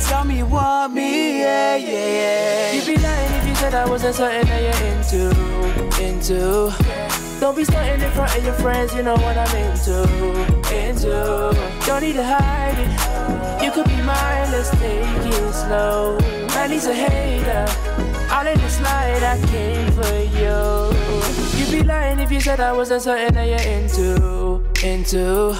Tell 0.00 0.24
me 0.24 0.38
you 0.38 0.46
want 0.46 0.92
me, 0.92 1.38
yeah, 1.38 1.76
yeah, 1.76 1.92
yeah. 2.18 2.72
You'd 2.72 2.86
be 2.86 2.96
lying 3.00 3.32
if 3.34 3.46
you 3.46 3.54
said 3.54 3.74
I 3.74 3.88
wasn't 3.88 4.16
something 4.16 4.44
that 4.44 4.60
you're 4.60 4.82
into, 4.90 5.22
into. 6.02 6.74
Don't 7.38 7.56
be 7.56 7.62
stunting 7.62 8.04
in 8.04 8.10
front 8.10 8.36
of 8.36 8.44
your 8.44 8.54
friends, 8.54 8.92
you 8.92 9.04
know 9.04 9.14
what 9.14 9.38
I'm 9.38 9.56
into, 9.56 10.02
into. 10.74 11.54
Don't 11.86 12.02
need 12.02 12.14
to 12.14 12.24
hide 12.24 12.74
it. 12.76 13.62
You 13.64 13.70
could 13.70 13.86
be 13.86 14.02
mine, 14.02 14.50
let's 14.50 14.70
take 14.70 14.82
it 14.82 15.52
slow. 15.52 16.18
Man, 16.48 16.70
he's 16.72 16.86
a 16.86 16.92
hater. 16.92 18.09
All 18.32 18.46
in 18.46 18.58
this 18.58 18.76
slide, 18.76 19.22
I 19.22 19.38
came 19.46 19.90
for 19.92 20.16
you. 20.38 21.58
You'd 21.58 21.72
be 21.72 21.82
lying 21.82 22.20
if 22.20 22.30
you 22.30 22.40
said 22.40 22.60
I 22.60 22.72
wasn't 22.72 23.02
something 23.02 23.34
that 23.34 23.48
you're 23.48 23.74
into, 23.74 24.64
into. 24.86 25.56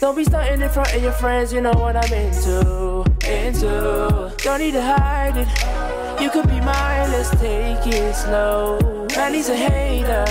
Don't 0.00 0.16
be 0.16 0.24
stunting 0.24 0.60
in 0.60 0.68
front 0.68 0.94
of 0.94 1.02
your 1.02 1.12
friends, 1.12 1.52
you 1.52 1.60
know 1.60 1.72
what 1.72 1.96
I'm 1.96 2.12
into, 2.12 3.04
into. 3.28 4.32
Don't 4.38 4.60
need 4.60 4.72
to 4.72 4.82
hide 4.82 5.36
it. 5.36 6.22
You 6.22 6.30
could 6.30 6.48
be 6.48 6.60
mine, 6.60 7.10
let's 7.10 7.30
take 7.30 7.86
it 7.86 8.14
slow. 8.14 9.06
Man, 9.16 9.34
he's 9.34 9.48
a 9.48 9.56
hater. 9.56 10.24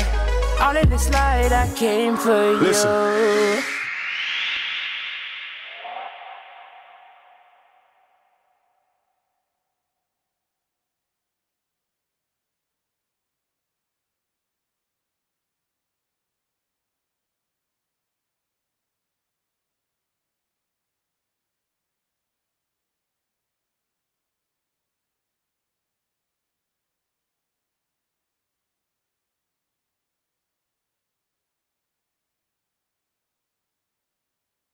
All 0.62 0.76
in 0.78 0.90
the 0.90 0.98
slide, 0.98 1.52
I 1.52 1.72
came 1.76 2.16
for 2.16 2.52
you. 2.52 2.60
Listen. 2.60 3.75